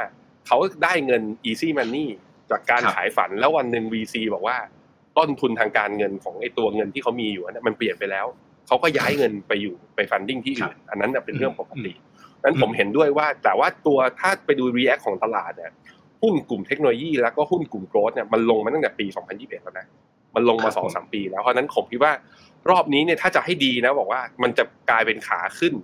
[0.47, 2.07] เขาได้เงิน easy money
[2.51, 4.57] จากการครับขายฝันแล้ววันหนึ่ง VC บอกว่า
[5.19, 8.27] ต้นทุนทางการเงินของไอ้ตัวเงินที่เขามีอยู่นั้นมันเปลี่ยนไปแล้ว
[8.67, 11.93] เขาก็ย้ายเงินไปอยู่ไป funding ที่อื่นอันนั้นเป็นเรื่องปกติ
[12.45, 15.73] นั้นผมเห็นด้วยว่าแต่ว่าตัวถ้าไปดู react ของตลาดเนี่ย
[16.23, 19.87] หุ้นกลุ่มเทคโนโลยีแล้วก็หุ้นกลุ่ม growth เนี่ยมันลงมาตั้งแต่ปี 2021 แล้วนะ
[20.35, 22.13] มันลงมาสองสามปีแล้วเพราะนั้นผมคิดว่า
[22.71, 25.75] รอบนี้เนี่ยถ้าจะให้ดีนะบอกว่ามันจะกลายเป็นขาขึ้น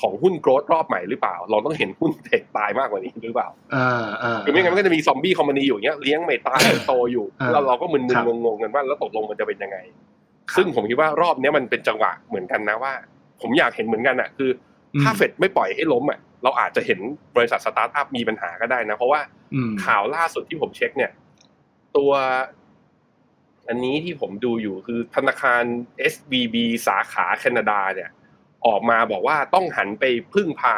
[0.00, 9.78] ของหุ้น growth รอบใหม่หรือเปล่า เราต้องเห็นหุ้น tech ตายมากกว่านี้หรือเปล่าอ่าอ่าคือไม่งั้นมันก็จะมี zombie company อยู่เงี้ยเลี้ยงไม่ตายโตอยู่แล้วเราก็มึนๆงงๆกันว่าแล้วตกลงมันจะเป็นยังไง
[10.56, 12.92] ซึ่งผมคิดว่ารอบนี้มันเป็นจังหวะเหมือนกันนะว่า
[13.40, 14.50] ผมอยากเห็นเหมือนกันอะคือ
[15.02, 16.98] ถ้าเฟดไม่ปล่อยให้ล้มอะเราอาจจะเห็น
[17.36, 19.20] บริษัทสตาร์ทอัพมีปัญหาก็ได้นะ เพราะว่า
[19.84, 21.12] ข่าวล่าสุดที่ผมเช็คเนี่ย
[21.96, 22.12] ตัว
[23.68, 25.62] อันนี้ที่ผมดูอยู่คือธนาคาร
[26.12, 28.10] SVB สาขาแคนาดาเนี่ย
[28.66, 30.76] ออกมาบอกว่าต้องหันไปพึ่งพา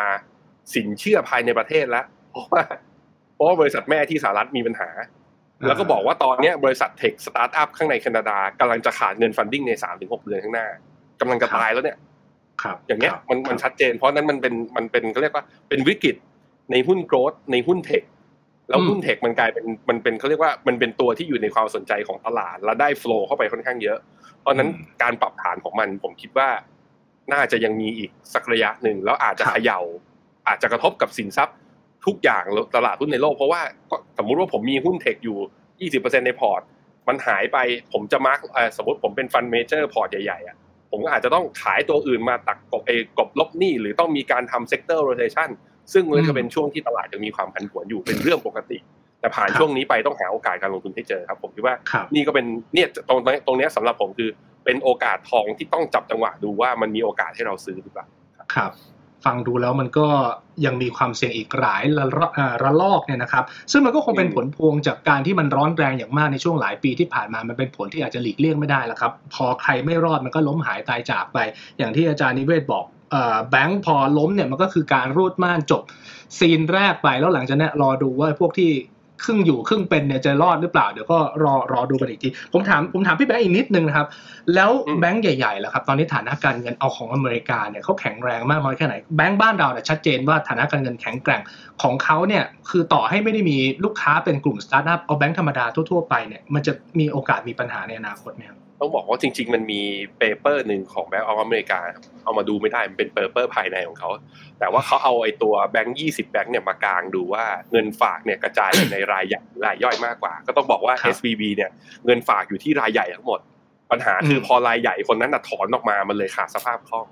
[0.74, 2.62] สินเชื่อภายในประเทศแล้วเพราะว่า
[3.34, 4.88] เพราะว่าบริษัทแม่ที่สหรัฐมีปัญหา
[5.66, 10.66] แล้วก็บอกว่าตอนนี้บริษัท tech สตาร์ทอัพข้างในแคนาดากำลังจะขาดเงิน funding ในสามถึงหกเดือนข้างหน้า
[11.20, 11.98] กำลังจะตายแล้วเนี่ย
[12.62, 16.16] ครับอย่างเงี้ยมันมันชัดเจน เพราะนั้นมันเป็นมันเป็นเขาเรียกว่าเป็นวิกฤต
[16.72, 18.02] ในหุ้น growth ในหุ้น tech
[18.68, 23.98] แล้วหุ้น tech มันกลายเป็นมันเป็นเขาเรียกว่ามันเป็นตัวที่อยู่ในความสนใจของตลาด แล้วได้ flow เข้าไปค่อนข้างเยอะ
[24.40, 24.68] เพราะนั้น
[25.02, 26.48] การปรับฐานของมันผมคิดว่า
[27.32, 29.80] น่าจะยังมีอีกสักระยะหนึ่งแล้วอาจจะเขย่า
[30.48, 31.56] อาจจะกระทบกับสินทรัพย์
[32.06, 32.44] ทุกอย่าง
[32.76, 33.60] ตลาดหุ้นในโลกเพราะว่า
[34.18, 35.38] สมมุติว่าผมมีหุ้น tech อยู่
[36.02, 36.62] 20%ในพอร์ต
[37.08, 37.58] มันหายไป
[37.92, 38.40] ผมจะ mark
[38.76, 40.56] สมมติผมเป็น fund manager พอร์ตใหญ่ๆอะ
[40.90, 45.50] ผมก็อาจจะต้องขายตัวอื่นมาตัดกลบเอากลบลบหนี้หรือต้องมีการทำเซกเตอร์โรเ t ชัน
[45.92, 48.78] ซึ่งมันก็เป็นช่วงที่ตลาดจะมีความผันผวนอยู่เป็นเรื่องปกติ
[49.26, 51.74] แต่ผ่านช่วงนี้ไปต้องหาโอกาสการลงทุนให้เจอครับ ผมคิดว่า
[52.14, 54.30] นี่ก็เป็นเนี่ยตรงตรงนี้สำหรับผมคือ
[54.64, 58.06] เป็นโอกาสทองที่ต้องจับจังหวะดูว่ามันมีโอกาสให้เราซื้อหรือเปล่า
[58.54, 58.72] ครับ
[59.24, 60.06] ฟังดูแล้วมันก็
[60.66, 62.28] ยังมีความเสี่ยงอีกหลายระ
[62.62, 71.38] ระลอกเนี่ยนะครับ ซึ่งมันก็คงเป็นผลพวงจากการที่มันร้อนแรงอย่างมากในช่วงหลายปีที่ผ่านมามันเป็นผลที่อาจจะหลีกเลี่ยงไม่ได้แล้วครับ พอใครไม่รอดมันก็ล้มหายตายจากไป
[71.78, 72.84] อย่างที่อาจารย์นิเวศบอก
[73.50, 75.82] แบงค์พอล้มเนี่ยมันก็คือการรูดม่านจบ
[76.38, 78.70] ซีนแรกไปแล้วหลังจากนี้รอดูว่าพวกที่
[79.24, 84.06] ครึ่งอยู่ครึ่งเป็นเนี่ยจะรอดหรือเปล่าเดี๋ยวก็รอรอดูกันอีกทีผมถามผมถามพี่แบงค์อีกนิดนึงนะครับ
[84.54, 91.40] แล้วแบงค์ใหญ่ๆล่ะครับ ตอนนี้ฐานะการเงินเอาของอเมริกาเนี่ยเขาแข็งแรงมากน้อยแค่ไหนแบงค์บ้านเราเนี่ยชัดเจนว่าฐานะการเงินแข็งแกร่ง
[91.82, 99.82] ของเขาเนี่ยคือต่อให้ไม่ได้มีลูกค้าเป็นกลุ่มสตาร์ทอัพเอาแบงค์ธรรมดาทั่วๆไปเนี่ยมันจะมีโอกาสมีปัญหาในอนาคตไหมครับ ต้องบอกว่าจริง ๆ มันมี
[100.18, 101.80] paper หนึ่งของ Bank of America
[102.24, 104.10] เอามาดูไม่ได้มันเป็น paper ภายในของเขา
[104.58, 111.70] แต่ว่าเขาเอาไอ้ตัวแบงก์ยี่สิบแบงก์เนี่ยมากลางดูว่าเงินฝากเนี่ยกระจายในรายใหญ่รายย่อยมากกว่า ก็ต้องบอกว่า SVB เนี่ย
[112.06, 113.40] เงินฝากอยู่ที่รายใหญ่ทั้งหมด
[113.90, 117.06] ปัญหาคือพอรายใหญ่คนนั้นถอนออกมามันเลยขาดสภาพคล่อง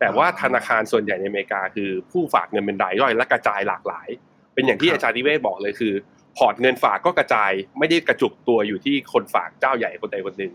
[0.00, 4.08] แต่ว่าธนาคารส่วนใหญ่ในอเมริกาคือผู้ฝากเงินเป็นรายย่อยและกระจายหลากหลาย
[4.54, 5.94] เป็นอย่างที่อาจารย์นิเวศบอกเลยคือ
[6.36, 10.52] พอร์ตเงินฝากก็กระจายไม่ได้กระจุกตัวอยู่ที่คนฝากเจ้าใหญ่คนใดคนหนึ่ง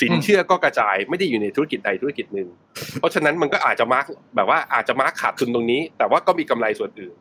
[0.00, 2.48] สินเชื่อก็กระจายไม่ได้อยู่ในธุรกิจใดธุรกิจหนึ่ง
[3.00, 4.06] เพราะฉะนั้นมันก็อาจจะ mark
[4.36, 7.14] แบบว่าอาจจะ mark ขาดทุนตรงนี้ แต่ว่าก็มีกำไรส่วนอื่น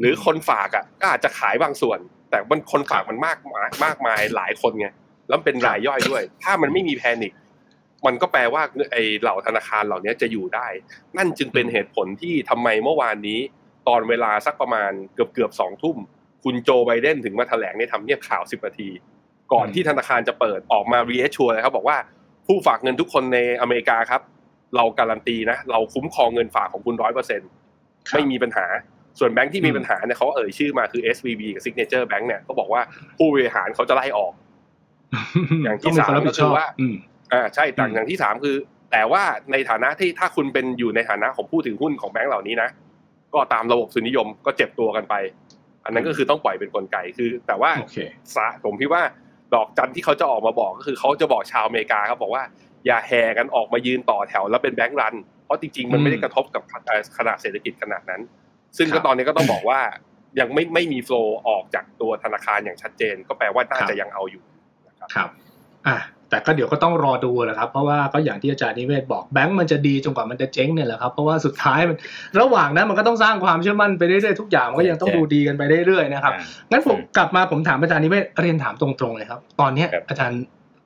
[0.00, 1.98] หรือคนฝากอะก็อาจจะขายบางส่วน
[2.30, 4.88] แต่มันคนฝากมันมากมายมากมายหลายคนไง
[5.28, 7.32] แล้วเป็นรายย่อยด้วย ถ้ามันไม่มี panic
[8.06, 8.62] มันก็แปลว่า
[8.92, 10.66] ไอ้เหล่าธนาคารเหล่านี้จะอยู่ได้
[11.16, 13.40] นั่นจึงเป็นเหตุผลที่ทำไมเมื่อวานนี้
[13.88, 15.96] ตอนเวลาสักประมาณเกือบเกือบสองทุ่ม
[16.44, 18.90] คุณโจไบเดนถึงมาแถลงในทำเนียบขาวสิบนาที
[19.52, 21.98] ก่อนที่ธนาคารจะเปิดออกมา reassure เลยครับบอกว่า
[22.50, 24.22] ผู้ฝากเงินทุกคนในอเมริกาครับ
[24.76, 27.40] เราการันตีนะ เราคุ้มครองเงินฝากของคุณร้อยเปอร์เซ็น
[28.12, 28.66] ไม่มีปัญหา
[29.18, 32.82] ส่วนแบงค์ที่มีปัญหาเนี่ยเขาเอ่ยชื่อมาคือ SVB กับ Signature Bank เนี่ยก็บอกว่า
[33.18, 34.32] ผู้บริหารเขาจะไล่ออก
[35.64, 36.66] อย่างที่สามก็คือว่า
[37.32, 38.56] อ่าใช่แต่อย่างที่สามคือ
[38.92, 42.70] แต่ว่าในฐานะที่ถ้าคุณเป็นอยู่ในฐานะของผู้ถือหุ้นของแบงค์เหล่านี้นะ
[43.34, 45.14] ก็ตามระบบสุนิยมก็เจ็บตัวกันไป
[45.84, 47.70] อันนั้นก็คือต้องปล่อยเป็นกลไกคือ แต่ว่า
[48.34, 49.02] สาผมคิดว่า
[49.54, 52.44] ดอกจันที่เขาจะออกมาบอกก็คือเขาจะบอกชาวอเมริกาครับบอกว่า
[52.86, 56.62] อย่าแห่กันออกมายืนต่อแถวแล้วเป็นแบงก์รัน เพราะจริงๆ มันไม่ได้กระทบกับ
[57.18, 58.20] ขนาดเศรษฐกิจขนาดนั้น
[58.76, 59.80] ซึ่งก็ตอนนี้ก็ต้องบอกว่า
[60.40, 64.42] ยังไม่ไม่มีโฟล์ออกจากตัวธนาคารอย่างชัดเจน ก็แปลว่าน่าจะยังเอาอยู่
[64.88, 65.30] นะครับครับ
[65.86, 65.96] อะ
[66.30, 71.96] แต่ก็เดี๋ยวก็ต้องรอดูแหละครับ เพราะว่าก็อย่างที่อาจารย์นิเวศบอกแบงก์มันจะดีจนกว่ามันจะเจ๊งเนี่ยแหละครับเพราะว่าสุดท้ายมัน
[72.40, 76.32] ระหว่างนั้นมันก็ต้องสร้างความเชื่อมั่นไปเรื่อยๆทุกอย่างก็ยังต้องดูดีกันไปเรื่อยๆนะครับ
[76.70, 80.40] งั้นผมกลับมาผมถามอาจารย์นิเวศเรียนถามตรงๆเลยครับตอนนี้อาจารย์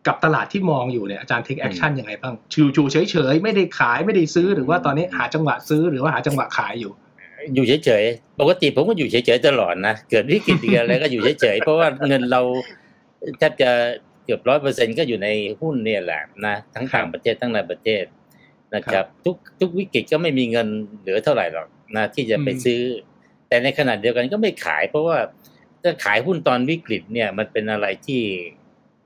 [0.06, 2.34] กับตลาดที่มองอยู่เนี่ยอาจารย์ take action ยังไงบ้าง
[2.76, 6.92] อยู่เฉยๆไม่ได้ขายไม่ได้ซื้อหรือว่าตอนนี้หาจังหวะซื้อหรือว่าหาจังหวะขายอยู่
[7.54, 12.40] อยู่เฉยๆปกติผมก็อยู่เฉยๆตลอดนะเกิดวิกฤตอะไรก็อยู่เฉยๆเพราะว่าเงินเรา
[13.38, 13.70] แทบจะ
[14.24, 15.28] เกือบร้อยเปอร์เซ็นต์ก็อยู่ใน
[15.60, 18.04] หุ้นเนี่ยแหละนะทั้งต่างประเทศทั้งในประเทศ
[18.74, 20.68] นะครับทุกทุกวิกฤตก็ไม่มีเงิน
[21.00, 22.80] เหลือเท่าไหร่หรอกนะที่จะไปซื้อ
[23.48, 25.18] แต่ในขณะเดียวกันก็ไม่ขาย เพราะว่า
[25.82, 28.22] ถ้าขายหุ้นตอนวิกฤตเนี่ยมันเป็นอะไรที่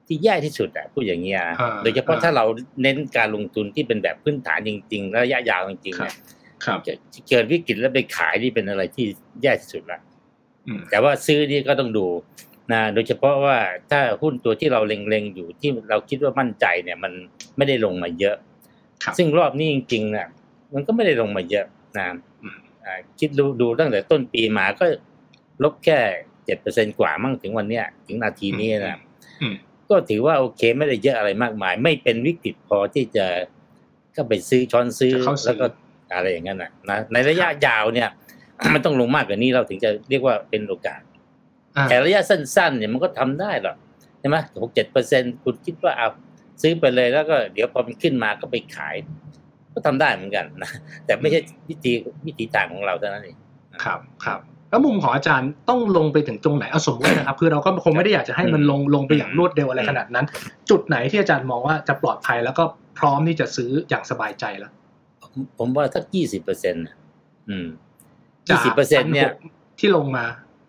[0.06, 2.44] ที่แย่ที่สุดอะพูดอย่างเงี้ยอ่าโดยเฉพาะอ่าถ้าเรา
[2.82, 6.14] เน้นการลงทุนที่เป็นแบบพื้นฐานจริงๆและระยะยาวจริงๆเนี่ย
[6.64, 6.92] ครับจะ
[7.28, 9.06] เกิดวิกฤตแล้วไปขายนี่เป็นอะไรที่
[9.42, 10.00] แย่ที่สุดละ
[10.66, 12.06] อืมแต่ว่าซื้อนี่ก็ต้องดู
[12.72, 13.56] นะโดยเฉพาะว่า
[13.90, 17.12] ถ้าหุ้นตัวที่เราเล็งๆอยู่ที่เราคิดว่ามั่นใจเนี่ยมัน
[17.56, 18.36] ไม่ได้ลงมาเยอะ
[19.02, 20.26] ครับซึ่งรอบนี้จริงๆเนี่ย
[20.74, 21.66] มันก็ไม่ได้ลงมาเยอะ
[21.98, 22.06] นะ
[22.42, 24.86] อืมอ่าคิดดูดูตั้งแต่ต้นปีมาก็
[25.64, 25.98] ลบแค่
[26.44, 28.98] เจ็ดเปอร์เซ็นกว่ามั่งถึงวันเนี้ยถึงนาทีนี้นะ
[29.40, 29.54] อืม
[29.90, 33.26] ก็ถือว่าโอเคไม่ได้เยอะอะไรมากมาย ไม่เป็นวิกฤตพอที่จะ
[34.16, 35.66] ก็ไปซื้อช้อนซื้อจะเข้าซื้อแล้วก็
[36.14, 38.08] อะไรอย่างนั้นนะนะในระยะยาวเนี่ย
[38.74, 41.07] มันต้องลงมากกว่านี้เราถึงจะเรียกว่าเป็นโอกาสอ่า
[41.88, 43.76] แต่ระยะสั้นๆเนี่ยมันก็ทำได้หรอก
[44.20, 46.08] ใช่ไหมหกเจ็ดเปอร์เซ็นคุณคิดว่าเอา
[46.62, 48.96] ซื้อไปเลยแล้วก็เดี๋ยวพอมันขึ้นมาก็ไปขาย
[49.72, 50.70] ก็ทำได้เหมือนกันนะ
[51.04, 51.92] แต่ไม่ใช่วิธี
[52.26, 53.36] วิธีต่างของเราเท่านั้นเอง
[53.84, 54.40] ครับครับ
[54.70, 60.26] แล้วมุมของอาจารย์ต้องลงไปถึงตรงไหนเอาสมมตินะครับ คือเราก็คงไม่ได้อยากจะให้มันลงลงไปอย่างรวดเร็วอะไรขนาดนั้น
[60.70, 62.64] จุดไหนที่อาจารย์มองว่าจะปลอดภัยแล้วก็
[62.98, 64.72] พร้อมที่จะซื้ออย่างสบายใจแล้ว
[65.22, 66.84] ผมผมว่าสักยี่สิบเปอร์เซ็นต์
[67.48, 67.66] อืม
[68.48, 70.24] จายี่กสิบเปอร์เซ็นต์เนี่ย1,600ที่ลงมา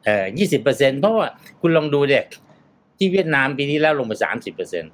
[0.05, 1.27] เอ่อยี่สิบเปอร์เซ็นเพราะว่า
[1.61, 2.25] คุณลองดูเด็ก
[2.97, 4.91] ที่เวียดนามปีที่แล้วลงไปสามสิบเปอร์เซ็นต์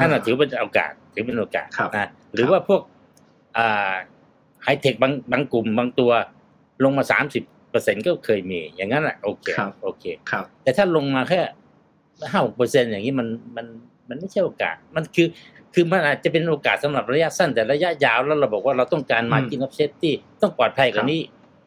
[0.00, 2.82] นั่นนะถือเป็นโอกาสถือเป็นโอกาสครับนะหรือว่าพวก
[3.56, 3.94] อ่า
[4.62, 6.10] ไฮเทคบางบางกลุ่มบางตัว
[6.84, 11.40] ลงมาสามสิบเปอร์เซ็นก็เคยมี อย่างนั้นแหละโอเคครับโอเคครับแต่ถ้าลงมาแค่
[12.30, 13.66] ห้าหกเปอร์เซ็นอย่างนี้มันมัน
[14.08, 15.28] มันไม่ใช่โอกาส มันคือ
[15.74, 21.20] คือมันอาจจะเป็นโอกาสสำหรับระยะสั้นแต่ระยะยาวแล้วเราบอกว่าเราต้องการ margin of safety ต้องปลอดภัยกว่านี้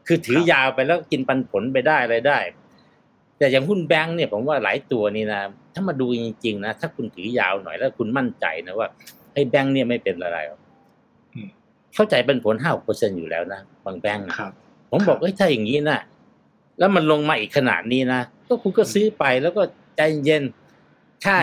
[0.08, 2.40] คือถือยาวไปแล้วกินปันผลไปได้อะไรได้
[3.38, 5.42] แต่อย่างหุ้นแบงค์เนี่ยผมว่าหลายตัวนี่นะ
[5.74, 8.88] ถ้ามาดูจริงๆนะถ้าคุณถือยาวหน่อยแล้วคุณมั่นใจนะว่า
[9.34, 10.60] ไอ้แบงค์เนี่ยไม่เป็นอะไรหรอก
[11.34, 11.50] อืม
[11.96, 14.52] เข้าใจปันผลห้าเปอร์เซ็นอยู่แล้วนะบางแบงค์นะครับ
[14.92, 16.00] ผมบอกเอ้ยถ้าอย่างนี้นะ
[16.80, 19.62] แล้วมันลงมาอีกขนาดนี้นะก็คุณก็ซื้อไปแล้วก็
[19.98, 20.44] ใจเย็น
[21.24, 21.36] ถ้า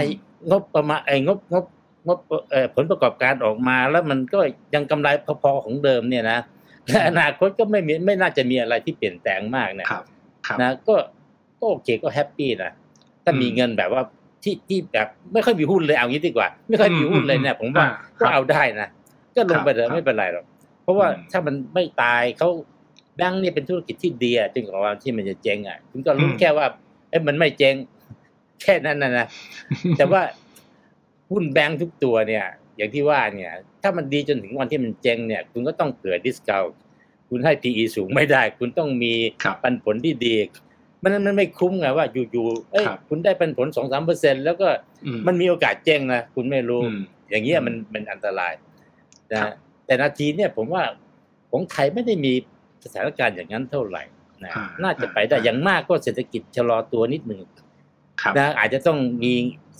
[0.51, 1.65] งบประมาณไอ้งบงบ
[2.07, 2.19] งบ
[2.51, 4.41] เอ่อผลประกอบการออกมา แล้วมันก็
[4.75, 5.09] ยังกำไร
[5.43, 6.39] พอๆของเดิมเนี่ยนะ
[6.89, 10.05] และอนาคตก็ไม่มีไม่น่าจะมีอะไรที่เปลี่ยนแปลงมากเนี่ยครับ
[10.47, 10.95] ครับนะก็
[11.65, 12.71] ก็โอเคก็แฮปปี้นะ
[13.25, 14.03] ถ้ามีอืมเงินแบบว่า
[14.43, 17.91] ที่ที่แบบไม่ค่อยมีหุ้นเลยเอางี้ดีกว่า ไม่ค่อยมีหุ้นเลยเนี่ย ผมว่าอ่า
[18.21, 18.89] ก็เอาได้นะ
[19.37, 20.45] ก็ลงไปเถครัอะบไม่เป็นไรหรอก
[20.83, 22.49] เพราะว่าอืมถ้ามันไม่ตายเขา
[23.17, 26.67] แบงค์เนี่ยเป็นธุรกิจที่ดีอะจนกว่าที่มันจะเจ๊งอะคุณก็รู้อืมแค่ว่า
[27.11, 27.75] เอ้ยมันไม่เจ๊ง
[28.62, 29.27] แค่นั้นนะนะ
[29.97, 30.23] แต่ว่า
[31.31, 32.45] หุ้นแบงค์ทุกตัวเนี่ย
[32.77, 33.53] อย่างที่ว่าเนี่ย
[33.83, 36.65] ถ้ามันดีจนถึงวันที่มันเจ๊งเนี่ย คุณก็ต้องเผื่อดิสเกล
[37.29, 39.12] คุณให้ PE สูงไม่ได้ คุณต้องมี
[39.45, 40.35] ครับปันผลที่ดี
[41.05, 44.69] มันมันไม่คุ้มไงว่าอยู่ๆเอ้ยครับคุณได้ปันผลสองสามเปอร์เซ็นแล้วก็
[45.07, 46.99] อืมมันมีโอกาสเจ๊งนะคุณไม่รู้อืม
[47.31, 48.53] อย่างเงี้ยอืมมันมันอันตราย
[49.31, 49.53] ครันะบ
[49.87, 50.83] แต่นาทีเนี่ยผมว่า
[51.51, 52.33] ของไทยไม่ได้มี
[52.85, 54.03] สถานการณ์อย่างนั้นเท่าไหร่
[54.45, 57.41] นะอ่าน่าจะไปได้อ่าอย่างมากก็เศรษฐกิจชะลอตัวนิดหนึ่ง
[58.23, 59.33] ครับนะอาจจะต้องมี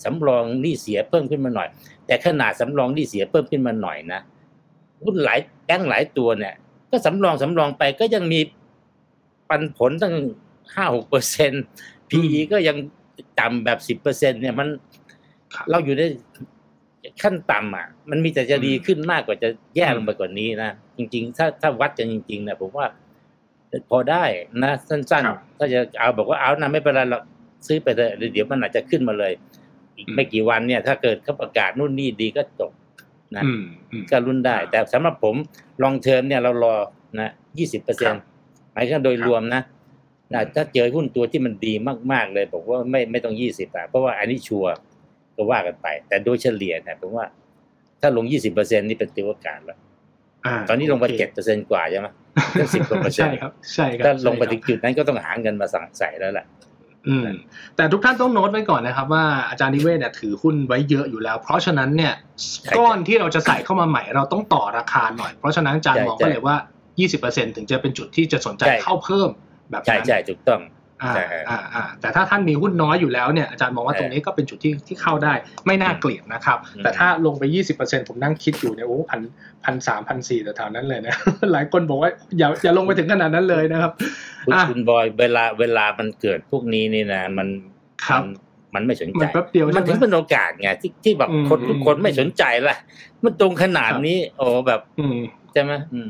[0.03, 1.67] สำรองหนี้เสียเพิ่มขึ้นมาหน่อย
[2.07, 4.21] แต่ขนาดสำรองหนี้เสียเพิ่มขึ้นมาหน่อยนะ
[5.03, 6.53] หุ้นหลายแบงค์หลายตัวเนี่ย
[6.91, 8.39] ก็สำรองสำรองไปก็ยังมี
[9.49, 10.15] ปันผลตั้ง
[10.73, 11.51] ห้าหกเปอร์เซ็น
[12.09, 12.77] PE ก็ยัง
[13.39, 14.67] ต่ำแบบสิบเปอร์เซ็นเนี่ยมัน
[15.53, 16.03] ครับเราอยู่ใน
[17.21, 22.87] ขั้นต่ำอะ มันมีแต่จะดีอืมขึ้นมากกว่าจะแย่อืมลงไปกว่านี้นะ จริง ๆ ถ้าถ้าวัดกันจริงๆเนี่ยผมว่า
[23.89, 24.23] พอได้
[24.63, 27.23] นะ สั้นครับๆถ้าจะเอาบอกว่าเอานะไม่เป็นไรหรอก
[27.67, 29.33] ซื้อไปเถอะเดี๋ยวมันอาจจะขึ้นมาเลย
[29.95, 32.71] อีกอืมไม่กี่วันเนี่ย ถ้าเกิดเขาประกาศนู่นนี่ดีก็จบ
[33.35, 35.35] นะอืมอืมก็ลุ้นได้ครับแต่สำหรับผม
[35.83, 36.75] long term เนี่ยเรารอ
[37.19, 38.23] นะยี่สิบเปอร์เซ็นต์ครับ
[38.73, 39.61] หมายถึงโดยครับรวมนะ
[40.33, 41.73] นะถ้าเจอหุ้นตัวที่มันดี
[42.11, 44.73] มาก ๆ เลยบอกว่าไม่ไม่ต้องยี่สิบอะเพราะว่าอันนี้ชัวร์
[45.35, 47.25] ก็ว่ากันไป แต่โดยเฉลี่ยเนี่ยผมว่า
[48.01, 52.07] ถ้าลงยี่สิบเปอร์เซ็นนี่เป็นตัวโอกาสแล้วาตอนนี้ลงไปโคเจ็ดเปอร์เซ็นกว่าใช่ไหม
[52.59, 56.45] ตั้ง10กว่าเปอร์เซ็นต์ใช่ครับใช่ครับถ้าลงไปใช่ครับถึงจุดนั้นก็ต้องหาเงินมาสั่งใส่แล้วแหละ
[57.07, 57.29] อืม
[57.75, 62.13] แต่ทุกท่านต้องโน้ตไว้ก่อนนะครับว่าอาจารย์นิเวศเนี่ยถือหุ้นไว้เยอะอยู่แล้ว เพราะฉะนั้นเนี่ย
[62.63, 66.55] ใช่ก้อนที่เราจะใส่เข้ามาใหม่เราต้องต่อราคาหน่อย เพราะฉะนั้นอาจารย์ใช่มองใช่ก็เลยว่า
[67.05, 69.29] 20%ถึงจะเป็นจุดที่จะสนใจใช่เข้าเพิ่ม
[69.71, 70.61] แบบใช่นั้นใช่ถูกต้อง
[71.03, 75.33] อ่าใช่อ่าอ่าแต่ถ้าท่านมีหุ้นน้อยอยู่แล้วเนี่ยอาจารย์มองว่าใช่ตรงนี้ก็เป็นจุดที่ที่เข้าได้
[75.65, 77.43] ไม่น่าเกลียดนะครับอืมแต่ถ้าลงไป
[77.77, 79.19] 20%ผมนั่งคิดอยู่เนี่ยโอ้พัน
[79.65, 81.15] พันสามพันสี่แต่แถวๆนั้นเลยนะ
[81.53, 83.91] หลายคนบอกว่าอย่าอย่าลงไปถึงขนาดนั้นเลยนะครับ
[84.45, 87.47] คุณอะคุณบอยเวลาเวลามันเกิดพวกนี้นี่นะมัน
[88.05, 88.29] ครับมัน
[88.75, 92.77] มันไม่สนมัใจนแป๊บเดียวใช่มันไหมถึงเป็นโอกาสไงที่ที่แบบอืมคนทุกคนอืมไม่สนใจละ
[93.23, 95.17] มันตรงขนาดนี้โอ้แบบอืม
[95.53, 96.09] ใช่ไหมอืม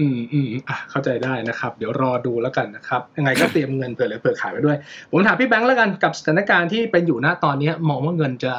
[0.00, 4.76] อืมอืมอะเข้าใจได้นะครับ เดี๋ยวรอดูแล้วกันนะครับ ยังไงก็เตรียมเงินเผื่อเหลือเผื่อขายไว้ด้วย
[5.10, 8.54] ผมถามพี่แบงค์แล้วกันกับสถานการณ์ที่เป็นอยู่ณตอนนี้มองว่าเงินจะ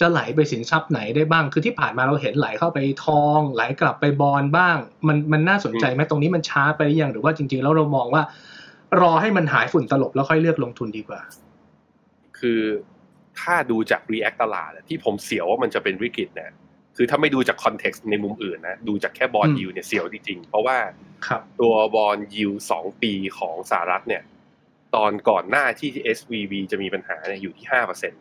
[0.00, 4.76] จะไหลไปสินทรัพย์ไหนได้บ้าง คือที่ผ่านมาเราเห็นไหลเข้าไปทอง ไหลกลับไปบอลบ้าง
[5.08, 8.22] มันมันน่าสนใจไหมตรงนี้มันช้าไปหรือยังหรือว่าจริง ๆ แล้วเรามองว่า
[9.00, 11.20] รอให้มันหายฝุ่นตลบแล้วค่อยเลือกลงทุนดีกว่า
[12.38, 12.60] คือ
[13.40, 16.50] ถ้าดูจาก React ตลาดที่ผมเสียวว่ามันจะเป็นวิกฤตเนี่ย
[17.00, 20.78] คือถ้าไม่ดูจาก context ในมุมอื่นนะ ดูจากแค่ bond อืม yield เนี่ยเสียวจริงๆ เพราะว่า
[21.26, 24.22] ครับตัว bond yield สองปีของสหรัฐเนี่ย
[24.94, 28.12] ตอนก่อนหน้าที่ SVB จะมีปัญหาเนี่ยอยู่ที่ห้าเปอร์เซ็นต์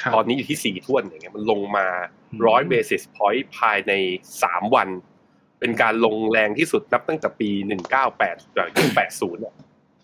[0.00, 1.86] ครับตอนนี้อยู่ที่สี่ถ้วนอย่างเงี้ยมันลงมา
[2.32, 3.92] อืมร้อย basis point ภายใน
[4.42, 4.88] สามวัน
[5.60, 9.42] เป็นการลงแรงที่สุดนับตั้งแต่ปีหนึ่งเก้าแปดจากแปดศูนย์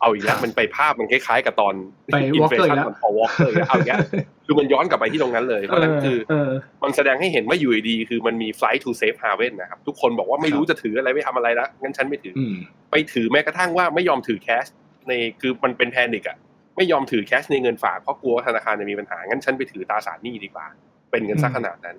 [0.03, 1.74] เอาอีกแล้วมันไปภาพมันคล้ายๆ กับตอน
[2.12, 3.98] ไปอินเฟ Walker ชันอีกแล้วมัน Paul Volcker เลยเอาอย่างเงี้ย
[4.46, 6.50] คือมันย้อนกลับไปที่ตรงนั้นเลยเพราะฉะนั้นคือเออ
[6.82, 12.57] มันแสดงให้เห็นว่าอยู่ดีๆคือมันมี flight to safe haven นะครับ ทุกคนบอกว่าไม่รู้จะถืออะไรไม่ทำอะไรแล้วงั้นฉันไม่ถือออืม
[12.90, 14.64] ไปถือแม้กระทั่งว่าไม่ยอมถือ cash
[15.09, 16.38] ในคือมันเป็น panic อะ
[16.76, 20.66] ไม่ยอมถือ cash ในเงินฝากเพราะกลัวว่าธนาคารจะมีปัญหางั้นฉันไปถือตราสารหนี้ดีกว่า
[21.11, 21.96] เป็นเงินสักขนาดนั้น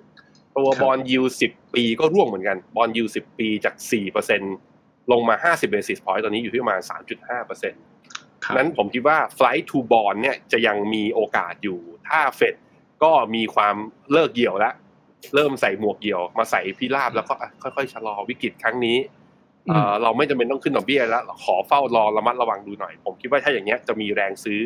[0.56, 4.42] ตัวครับ bond yield สิบปีก็ร่วงเหมือนกัน bond yield สิบปีจากสี่เปอร์เซ็นต์
[5.12, 7.93] ลงมาห้าสิบ basis point ตอนนี้อยู่ที่ประมาณสามจุดห้าเปอร์เซ็นต์ครับ
[8.52, 11.78] นั้นผมคิดว่า flight to bond เนี่ยจะยังมีโอกาสอยู่
[12.08, 12.54] ถ้าเฟด
[13.02, 13.76] ก็มีความ
[14.12, 14.74] เลิกเหี่ยวแล้ว
[15.34, 18.96] เริ่มใส่หมวกเหี่ยว มาใส่พิราบแล้วก็อะค่อยๆชะลอวิกฤตครั้งนี้
[19.68, 24.58] เอ่อเราไม่จำเป็นต้องขึ้นดอกเบี้ยแล้ว ขอเฝ้ารอระมัดระวังดูหน่อย ผมคิดว่าถ้าอย่างเงี้ยจะมีแรงซื้อ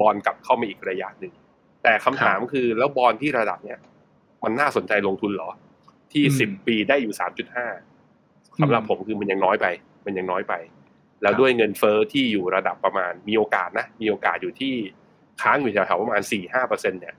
[0.00, 1.32] บอลกลับเข้ามาอีกระยะหนึ่ง
[1.82, 3.78] แต่คำถามคือแล้วบอลที่ระดับเนี้ย
[4.44, 5.50] มันน่าสนใจลงทุนเหรอ
[6.12, 7.66] ที่อืมสิบปีได้อยู่สามจุดห้า
[8.60, 9.66] สำหรับอืมผมคือมันยังน้อยไป
[10.06, 10.54] มันยังน้อยไป
[11.22, 14.74] แล้ควรับด้วยเงินเฟอ้อที่อยู่ระดับประมาณมีโอกาสนะ มีโอกาสอยู่ที่
[15.42, 17.14] ค้างอยู่แถวๆประมาณสี่ห้าเปอร์เซ็นเนี่ย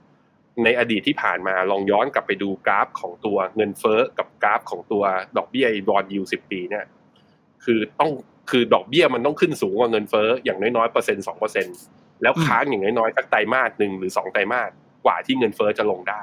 [0.64, 5.04] ในอดีตที่ผ่านมาลองย้อนกลับไปดูกราฟของตัวเงินเฟ้อกับกราฟของตัว
[5.38, 6.86] ดอกเบี้ยบอลยูสิบปีเนี่ย
[7.66, 8.12] คือต้อง
[8.52, 11.68] คือดอกเบี้ยมันต้องขึ้นสูงกว่าเงินเฟ้ออย่างน้อยๆเปอร์เซ็นต์สองเปอร์เซ็น
[12.22, 14.72] แล้วค้างอย่างน้อยๆสักไตรมาสหนึ่งหรือสองไตรมาส
[15.06, 16.22] กว่าที่เงินเฟ้อจะลงได้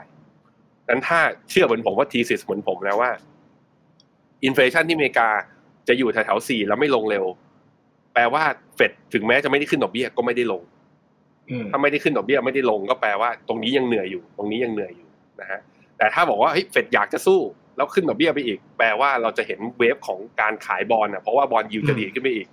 [0.88, 1.20] นั้นถ้า
[1.50, 3.10] เชื่อเหมือนผมว่าทีสิสเหมือนผมนะว่า
[4.44, 5.28] อินฟลชันที่อเมริกา
[5.88, 7.49] จะอยู่แถวๆสี่แล้วไม่ลงเร็วแป
[8.20, 8.44] ลว่า
[8.76, 10.62] เฟดถึงแม้จะไม่ได้ขึ้นดอกเบี้ยก็ไม่ได้ลง
[11.50, 15.08] อืมถ้าไม่ได้ขึ้นดอกเบี้ยไม่ได้ลงก็แปลว่า ตรงนี้ยังเหนื่อยอยู่ ตรงนี้ยังเหนื่อยอยู่
[15.40, 15.60] นะฮะ
[15.98, 17.40] แต่ถ้าบอกว่าเฮ้ยเฟดอยากจะสู้
[17.76, 22.48] แล้วขึ้นดอกเบี้ยไปอีก แปลว่าเราจะเห็นเวฟของการขายบอลนะเพราะว่าบอลยิวจะดีขึ้นไปอีก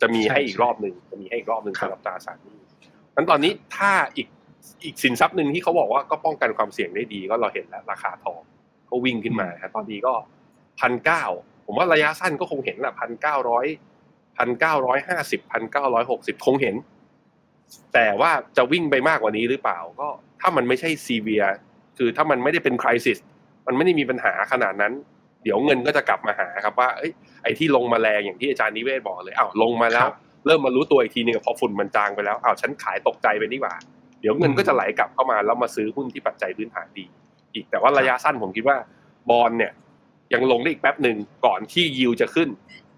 [0.00, 2.58] จะมีให้อีกรอบหนึ่งจะมีให้อีกรอบหนึ่งครับสำหรับตราสารหนี้
[3.16, 4.28] นั้นตอนนี้ถ้าอีก
[4.84, 8.40] อีกสินทรัพย์หนึ่งที่เขาบอกว่าก็ป้องกันความเสี่ยงได้ดีก็เราเห็นแล้วราคาทอง
[8.90, 10.12] ก็วิ่งขึ้นมาฮะตอนนี้ก็
[10.80, 11.24] พันเก้า
[11.66, 13.66] ผมว่าระยะสั้นก็คงเห็นแหละพันเก้าร้อย
[14.38, 16.76] พันเก้าร้อยห้าสิบพันเก้าร้อยหกสิบคงเห็น
[17.94, 20.08] แต่ว่าจะวิ่งไปมากกว่านี้หรือเปล่าก็
[20.40, 21.44] ถ้ามันไม่ใช่ซีเวีย
[21.98, 23.18] คือถ้ามันไม่ได้เป็นคริสิส
[23.66, 24.92] มันไม่ได้มีปัญหาขนาดนั้น
[25.44, 27.12] เดี๋ยวเงินก็จะกลับมาหาครับว่าเอ้ย
[27.42, 30.14] ไอ้ที่ลงมาแรงอย่างที่อาจารย์นิเวศบอกเลยอ้าวลงมาแล้ควรับ
[30.46, 33.74] เริ่มมารู้ตัวอีกทีหนึงพอฝุ่นมันจางไปแล้วอ้าวฉันขายตกใจไปดีกว่า
[34.20, 37.04] เดี๋ยวเงินอืมก็จะไหลกลับเข้ามาแล้วมาซื้อหุ้นที่ปัจจัยพื้นฐานดี
[37.54, 38.76] อีกแต่ว่าระยะสั้นผมคิดว่า
[39.30, 39.72] บอลเนี่ย
[40.34, 41.16] ยังลงได้อีกแป๊บหนึ่ง
[41.46, 42.48] ก่อนที่ยิวจะขึ้น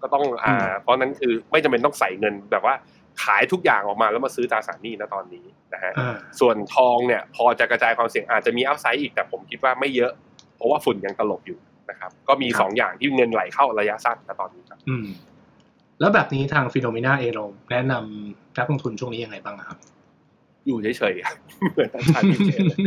[0.03, 2.75] ก็ต้องอ่าเพราะนั้นคือไม่จำเป็นต้องใส่เงินแบบว่า
[3.23, 10.11] ขายทุกอย่างออกมาแล้วมาซื้อตราสารหนี้นะตอนนี้นะฮะอ่าส่วนทองเนี่ยพอจะกระจายความเสี่ยงอาจจะมีอัพไซด์อีกแต่ผมคิดว่าไม่เยอะ
[10.57, 15.07] เพราะว่าฝุ่นยังตลบอยู่นะครับ ก็มีครับสองอย่างที่เงินไหลเข้าระยะสั้นนะตอนนี้ครับอืม
[15.99, 19.77] แล้วแบบนี้ทางฟิโนเมนาเองเราแนะนำนักลงทุนช่วงนี้ยังไงบ้างครับ
[20.67, 21.35] อยู่เฉยๆครับ
[21.73, 22.79] เหมือนอาจารย์นิเทศเลย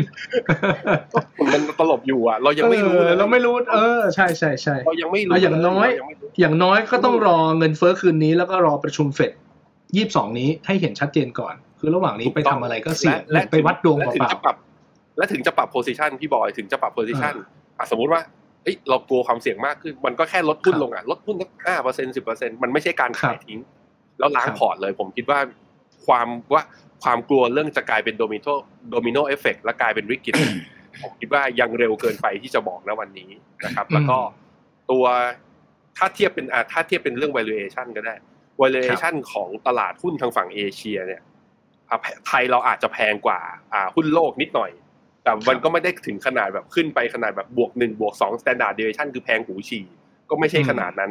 [1.53, 9.33] มันตลบอยู่อะ เรายังไม่รู้เอเลอยเราไม่รู้ เออใช่ใช่ใช่เรายังไม่รู้เอาอย่างน้อยเลงไม่รู้อย่างน้อยก็ต้องรอเงินเฟ้อคืนนี้แล้วก็รอประชุมเฟด
[9.97, 14.57] ยี่สิบสองนี้ให้เห็นชัดเจนก่อน คือระหว่างนี้ไปทำอะไรก็เสี่ยงและไปวัดดวงและเปถึงล่าจะปรับ
[15.17, 17.35] และถึงจะปรับโพซิชันพี่บอยถึงจะปรับโพซิชัน
[17.91, 18.21] สมมุติว่า
[18.63, 23.59] เอ้ยเรากลัวความเสี่ยงมากขึ้น มันก็แค่ลดหุ้นครับลงอะลดหุ้นสักห้าเปอร์เซ็นต์สิบเปอร์เซ็นต์มันไม่ใช่การครัขายทิ้ง
[24.19, 25.39] แล้วล้างครับพอร์ตเลย ผมคิดว่า
[26.07, 26.63] ความว่า
[27.05, 28.47] ความกลัวเรื่องจะกลายเป็นโดมิโน
[28.91, 30.35] domino effect และกลายเป็นวิกฤต
[31.03, 33.31] ผมคิดว่ายังเร็วเกินไปที่จะบอกนะวันนี้
[33.65, 34.19] นะครับ แล้วก็
[34.91, 35.05] ตัว
[35.97, 38.15] ถ้าเทียบเป็นอะถ้าเทียบเป็นเรื่อง valuation ก็ได้
[38.61, 41.23] valuation ของตลาดหุ้นทางฝั่งเอเชีย เนี่ย
[41.91, 43.41] อะไทยเราอาจจะแพงกว่า
[43.73, 44.71] อ่าหุ้นโลกนิดหน่อย
[45.23, 49.85] แต่มันก็ไม่ได้ถึงขนาดแบบขึ้นไปขนาดแบบบวกหนึ่งบวกสอง standard deviation คือแพงหูฉี่
[50.31, 51.11] ก็ไม่ใช่ขนาดนั้น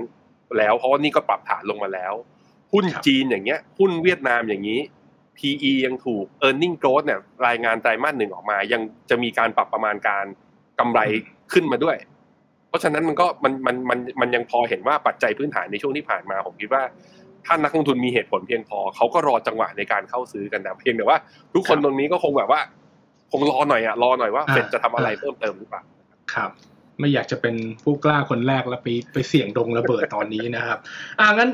[0.57, 2.13] แล้วเพราะว่านี่ก็ปรับฐานลงมาแล้ว
[2.73, 4.79] หุ้นครับจีนอย่างเงี้ย หุ้นเวียดนามอย่างนี้
[5.37, 10.25] PE ยังถูก e a r n i n g growth เนี่ยรายงานไตรมาสหนึ่งออกมา ยังจะมีการปรับประมาณการ
[10.79, 10.99] กำไร
[11.53, 11.97] ขึ้นมาด้วย
[12.69, 16.83] เพราะฉะนั้นมันก็มันมันมันมันยังพอเห็นว่าปัจจัยพื้นฐานในช่วงที่ผ่านมาผมคิดว่า
[17.45, 21.17] ถ้านักลงทุนมีเหตุผลเพียงพอเขาก็รอจังหวะในการเข้าซื้อกันนะเพียงแต่ว่า
[21.53, 22.61] ทุกคนครับตรงนี้ก็คงแบบว่า
[23.31, 25.81] คงรอหน่อยอะรอหน่อยว่าอ่าเฟดจะทำอะไรเพิ่มเติมหรือเปล่า
[26.33, 26.49] ครับ
[26.99, 30.79] ไม่อยากจะเป็นผู้กล้าคนแรกแล้วไปไปเสี่ยงดงระเบิดตอนนี้นะครับ
[31.19, 31.49] อ่างั้น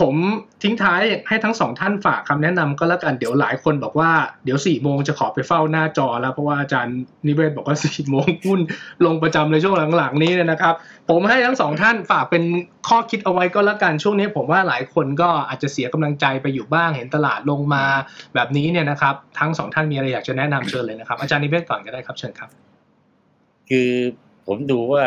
[0.00, 0.14] ผม
[0.62, 4.10] ทิ้งท้ายให้ทั้งสองท่านฝากคำแนะนำก็แล้วกันเดี๋ยวหลายคนบอกว่า
[4.44, 8.60] เดี๋ยวสี่โมงจะขอไปเฝ้าหน้าจอแล้วเพราะว่าอาจารย์นิเวศบอกว่าสี่โมงหุ้น
[9.06, 10.74] ลงประจำเลยช่วงหลังๆนี้นนะครับ
[11.08, 12.42] ผมให้ทั้งสองท่านฝากเป็น
[12.88, 17.84] ข้อคิดเอาไว้ก็แล้วกันช่วงนี้ ผมว่าหลายคนก็อาจจะเสียกำลังใจไปอยู่บ้างเห็นตลาดลงมา
[18.34, 22.50] แบบนี้เนี่ยนะครับทั้งสองท่านมีอะไรอยากจะแนะนำเชิญเลยนะครับอาจารย์นิเวศก่อนก็ได้ครับเชิญครับ
[23.68, 23.90] คือ
[24.46, 25.04] ผมดูว่า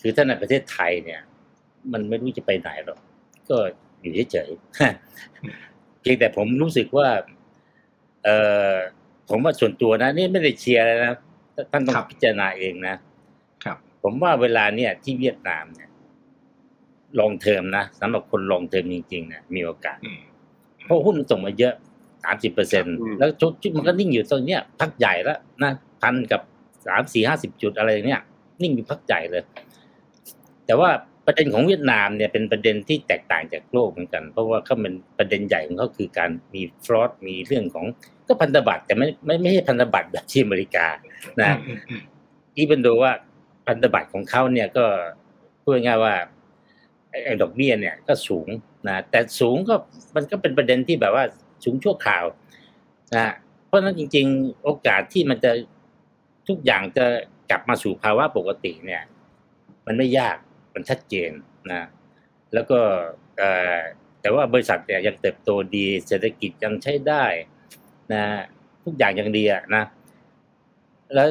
[0.00, 1.20] คือถ้าในประเทศไทยเนี่ย
[1.92, 2.98] มันไม่รู้จะไปไหนหรอก
[3.50, 3.58] ก็
[4.00, 7.08] อยู่เฉยๆเพียงแต่ผมรู้สึกว่า
[8.24, 8.28] เอ
[8.72, 8.74] อ
[9.28, 11.12] ผมว่าส่วนตัวนะ นี่ไม่ได้เชียร์เลยนะ
[11.72, 12.94] ท่านต้องครับพิจารณาเองนะ
[13.64, 15.88] ครับ ผมว่าเวลาเนี่ย ที่เวียดนามเนี่ย
[17.18, 20.20] ลองเทอมนะสำหรับคนลองเทอมจริงๆเนี่ยมีโอกาสอืม
[20.84, 21.74] เพราะหุ้นมันส่งมาเยอะ
[22.24, 25.72] สามสิบเปอร์เซ็นอืมแล้วชุดมันก็นิ่งอยู่ตรงเนี้ยพักใหญ่แล้วนะ
[26.02, 26.40] พันกับ
[26.86, 28.20] สามสี่ห้าสิบจุดอะไรเนี้ย
[28.62, 29.42] นิ่งอยู่พักใหญ่เลย
[30.66, 30.90] แต่ว่า
[31.28, 37.86] ประเด็นของเวียดนามเนี่ยเป็นประเด็นที่แตกต่างจากโลกเหมือนกัน เพราะว่าเขาเป็นประเด็นใหญ่ของเขาคือการมีฟรอดมีเรื่องของ
[38.26, 40.86] ก็พันธบัตรแต่ไม่ไม่ไม่ใช่พันธบัตรแบบที่อเมริกา
[41.40, 42.02] นะอืมอืม
[42.56, 43.12] อีเป็นดูว่า
[43.66, 44.84] พันธบัตรของเขาเนี่ยก็
[45.62, 46.14] พูดง่ายๆว่า
[47.10, 48.48] ไอ้ไอ้ดอกเบี้ยเนี่ยก็สูง
[48.88, 49.74] นะแต่สูงก็
[50.14, 51.24] มันก็เป็นประเด็นที่แบบว่า
[51.64, 52.24] สูงชั่วคราว
[53.14, 53.32] นะ
[53.66, 55.50] เพราะฉะนั้นจริง ๆ โอกาสที่มันจะ
[56.48, 57.04] ทุกอย่างจะ
[57.50, 59.02] กลับมาสู่ภาวะปกติเนี่ย
[59.86, 60.36] มันไม่ยาก
[60.78, 61.30] มันชัดเจน
[61.70, 61.88] นะ
[62.54, 62.78] แล้วก็
[63.38, 63.78] เอ่อ
[64.20, 67.24] แต่ว่าบริษัทเนี่ยยังเติบโตดีเศรษฐกิจยังใช้ได้
[68.12, 68.22] นะ
[68.84, 69.84] ทุกอย่างยังดีอะนะ
[71.14, 71.28] แล้ว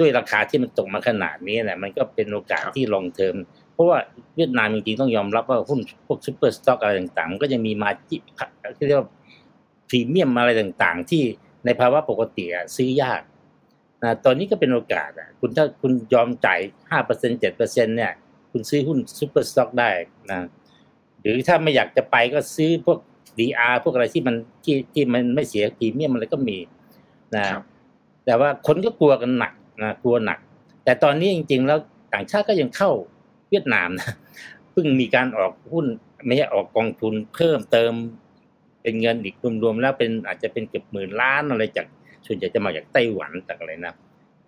[0.00, 3.34] ด้วยราคาที่มันตกมาขนาดนี้เนี่ยมันก็เป็นโอกาสครับที่ long term
[3.74, 3.98] เพราะว่า
[4.36, 8.18] เวียดนามจริงๆต้องยอมรับว่าหุ้นพวก super stock อะไรต่างๆมันก็ยังมี margin
[8.76, 9.08] ที่เรียกว่า
[9.88, 11.22] พรีเมียมอะไรต่างๆ ที่
[11.64, 13.22] ในภาวะปกติอะซื้อยาก
[14.02, 18.12] นะตอนนี้ก็เป็นโอกาสอะคุณถ้าคุณยอมจ่ายห้าเปอร์เซ็นต์เจ็ดเปอร์เซ็นต์เนี่ย
[18.50, 19.90] คุณซื้อหุ้น super stock ได้
[20.30, 20.38] นะ
[21.20, 22.98] หรือถ้าไม่อยากจะไปก็ซื้อพวก
[23.38, 24.34] DR พวกอะไรที่มัน
[24.64, 26.58] ที่ที่มันไม่เสียพรีเมียมอะไรก็มี
[27.34, 27.62] นะครับ
[28.24, 30.38] แต่ว่าคนก็กลัวกันหนักนะกลัวหนัก
[30.84, 31.78] แต่ตอนนี้จริง ๆ แล้ว
[32.14, 32.90] ต่างชาติก็ยังเข้า
[33.50, 34.08] เวียดนามนะ
[34.72, 35.86] เพิ่งมีการออกหุ้น
[36.26, 37.92] ไม่ใช่ออกกองทุนเพิ่มเติม
[38.82, 41.86] เป็นเงินอีกรวมๆแล้วเป็นอาจจะเป็นเกือบหมื่นล้านอะไรจาก
[42.26, 43.94] ส่วนใหญ่จะมาจากไต้หวันจากอะไรนะ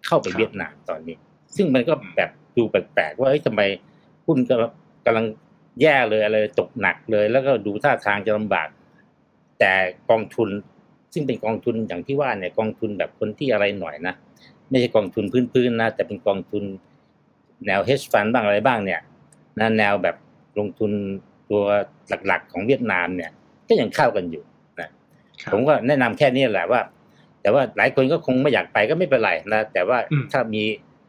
[0.07, 1.16] เข้าไปครับเวียดนามตอนนี้
[1.57, 3.62] ซึ่งมันก็แบบดูแปลกๆว่าเฮ้ยทำไม
[4.26, 4.54] หุ้นก็
[5.06, 5.26] กำลัง
[5.80, 8.68] แย่เลยอะไรตกหนักเลย แล้วก็ดูท่าทางจะลำบาก
[9.58, 9.72] แต่
[10.10, 10.48] กองทุน
[11.12, 14.14] ซึ่งเป็นกองทุนอย่างที่ว่าเนี่ยกองทุนแบบคนที่อะไรหน่อยนะ
[14.68, 16.64] ไม่ใช่กองทุนพื้นๆนะแต่เป็นกองทุน
[17.66, 19.00] แนว hedge fund บ้างอะไรบ้างเนี่ย
[19.60, 20.16] นะแนวแบบ
[20.58, 20.92] ลงทุน
[21.50, 21.62] ตัว
[22.26, 23.30] หลักๆ ของเวียดนามเนี่ย
[23.68, 24.42] ก็ยังเข้ากันอยู่
[24.80, 24.88] นะ
[25.42, 26.80] ครับผมก็แนะนำแค่นี้แหละว่า
[27.42, 30.62] แต่ว่าหลายคนก็คงไม่อยากไปก็ไม่เป็นไรนะแต่ว่าอืมถ้ามี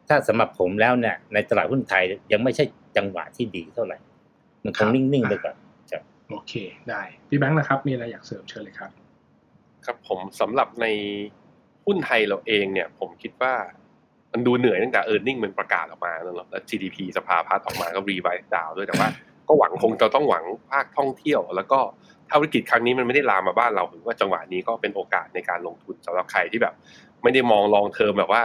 [0.09, 2.63] ถ้าสำหรับผมแล้วเนี่ยในตลาดหุ้นไทยยังไม่ใช่
[2.97, 3.97] จังหวะที่ดีเท่าไหร่
[4.63, 5.55] มันคงนิ่งๆไปก่อน
[6.29, 6.53] โอเค
[6.89, 8.91] ได้ พี่แบงค์นะครับ มีอะไรอยากเสริมเชิญเลยครับ
[9.85, 10.85] ครับผมสำหรับใน
[11.85, 13.53] หุ้นไทยเราเองเนี่ย ผมคิดว่า
[14.31, 19.09] มันดูเหนื่อยตั้งแต่ e a r n i n g มันประกาศออกมาแล้วเนอะแล้ว GDP สภาพัฒน์ออกมาก็รีไวซ์ดาวด้วยแต่ว่า
[19.47, 21.79] ก็หวังคงจะต้องหวังภาคท่องเที่ยว แล้วก็
[22.29, 26.73] ถ้าวิกฤตครั้งนี้มันไม่ได้ลามมาบ้านเราผมว่าจังหวะนี้ก็เป็นโอกาสในการลงทุนสำหรับใครที่แบบ
[27.23, 28.43] ไม่ได้มอง long term แบบว่า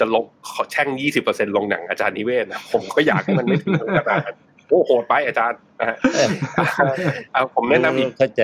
[0.00, 4.36] จะลงขอแช่งยี่สิบเปอร์เซ็นต์ลงหนังอาจารย์นิเวศนะผมก็อยากให้มันไม่ถึงขนาดนั้น
[4.68, 5.96] โอ้โหดไปอาจารย์นะฮะ
[7.32, 8.42] เอาผมแนะนำอีกเข้าใจ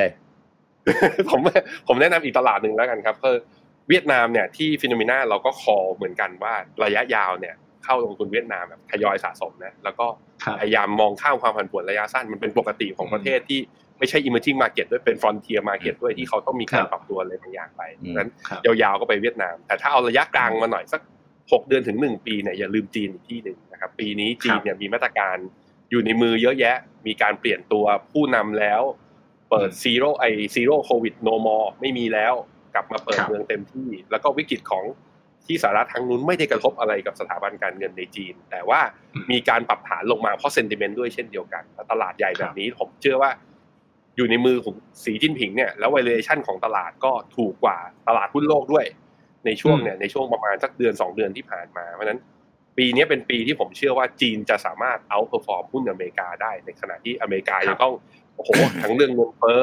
[1.31, 1.41] ผม
[1.89, 3.37] ผมแนะนำอีกตลาดหนึ่งแล้วกันครับคือ
[3.89, 10.07] เวียดนามเนี่ยที่ Finnomena เราก็ call เหมือนกันว่าระยะยาวเนี่ยเข้าลงทุนเวียดนามแบบทยอยสะสมนะแล้วก็
[10.45, 13.61] ครับพยายามมองข้ามความผันผวนระยะสั้นมันเป็นปกติของประเทศที่
[13.99, 21.01] ไม่ใช่ emerging market ด้วยเป็น frontier market ด้วยที่เขาต้องมีการครับปรับตัวอะไรบางอย่างไปอืมดังนั้นครับยาวๆก็ไปเวียดนาม แต่ถ้าเอาระยะกลางมาหน่อยสัก
[21.53, 25.37] หกเดือนถึงหนึ่งปีเนี่ยอย่าลืมจีนอีกที่หนึ่งนะครับปีนี้จีนเนี่ยมีมาตรการ
[25.91, 26.77] อยู่ในมือเยอะแยะ
[27.07, 28.83] มีการเปลี่ยนตัวผู้นำแล้ว
[29.51, 30.25] เปิด zero ไอ
[30.55, 32.35] zero Covid no more ไม่มีแล้ว
[32.75, 34.85] กลับมาเปิดครับเมืองเต็มที่ แล้วก็วิกฤตของ
[35.47, 38.81] ที่สหรัฐทางนู้นไม่ได้กระทบอะไรกับสถาบันการเงินในจีน แต่ว่า
[39.31, 43.31] มีการปรับฐานลงมาเพราะเซนติเมนต์ด้วยเช่นเดียวกันแล้วตลาดใหญ่แบบนี้ผมเชื่อว่า
[44.17, 44.75] อยู่ในมือของ
[45.05, 47.79] สีจิ้นผิงเนี่ยแล้ว valuation ของตลาดก็ถูกกว่า
[48.09, 48.87] ตลาดหุ้นโลกด้วย
[49.47, 52.21] ในช่วงเนี่ยในช่วงประมาณสักเดือนสองเดือนที่ผ่านมา เพราะฉะนั้น
[52.79, 57.95] ปีนี้เป็นปีที่ผมเชื่อว่าจีนจะสามารถ outperform หุ้นอเมริกาได้ ในขณะที่อเมริกายังต้อง
[58.37, 58.51] โอ้โห
[58.83, 59.63] ทั้งเรื่องเงินเฟ้อ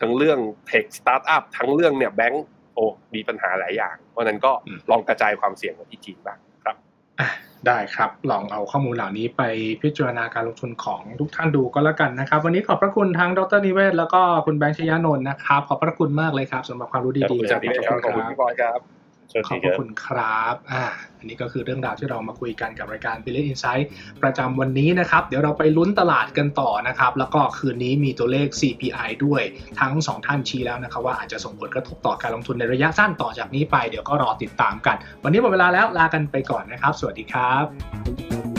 [0.00, 6.76] ทั้งเรื่อง tech startup ทั้งเรื่องเนี่ยแบงก์โอ้มีปัญหาหลายอย่าง เพราะฉะนั้นก็อืมลองกระจายความเสี่ยงมาที่จีนบ้างครับ
[7.20, 7.28] อะ
[7.66, 9.42] ได้ครับ ลองเอาข้อมูลเหล่านี้ไป
[9.82, 19.01] พิจารณาการลงทุนของทุกท่านดูก็แล้วกันนะครับ วันนี้ขอบพระคุณทั้งดรนิเวศแล้วก็คุณแบงค์ชยานนท์นะครับ ขอบพระคุณมากเลยครับสำหรับความรู้ขอบดีคุณๆอาจารย์นิเวศครับขอบคุณพี่บอยครับสวัส
[19.46, 20.84] ขอบพระคุณครับอ่า
[21.18, 23.86] อันนี้ก็คือเรื่องราวที่เรามาคุยกันกับรายการ Billion Insight
[24.22, 29.42] ประจำวันนี้นะครับ เดี๋ยวเราไปลุ้นตลาดกันต่อนะครับ แล้วก็คืนนี้มีตัวเลข CPI ด้วย
[29.80, 38.51] ทั้งสองท่านชี้แล้วนะครับ ว่าอาจจะส่งผลกระทบต่อการลงทุนในระยะสั้นต่อจากนี้ไป เดี๋ยวก็รอติดตามกัน วันนี้หมดเวลาแล้วลากันไปก่อนนะครับ สวัสดีครับ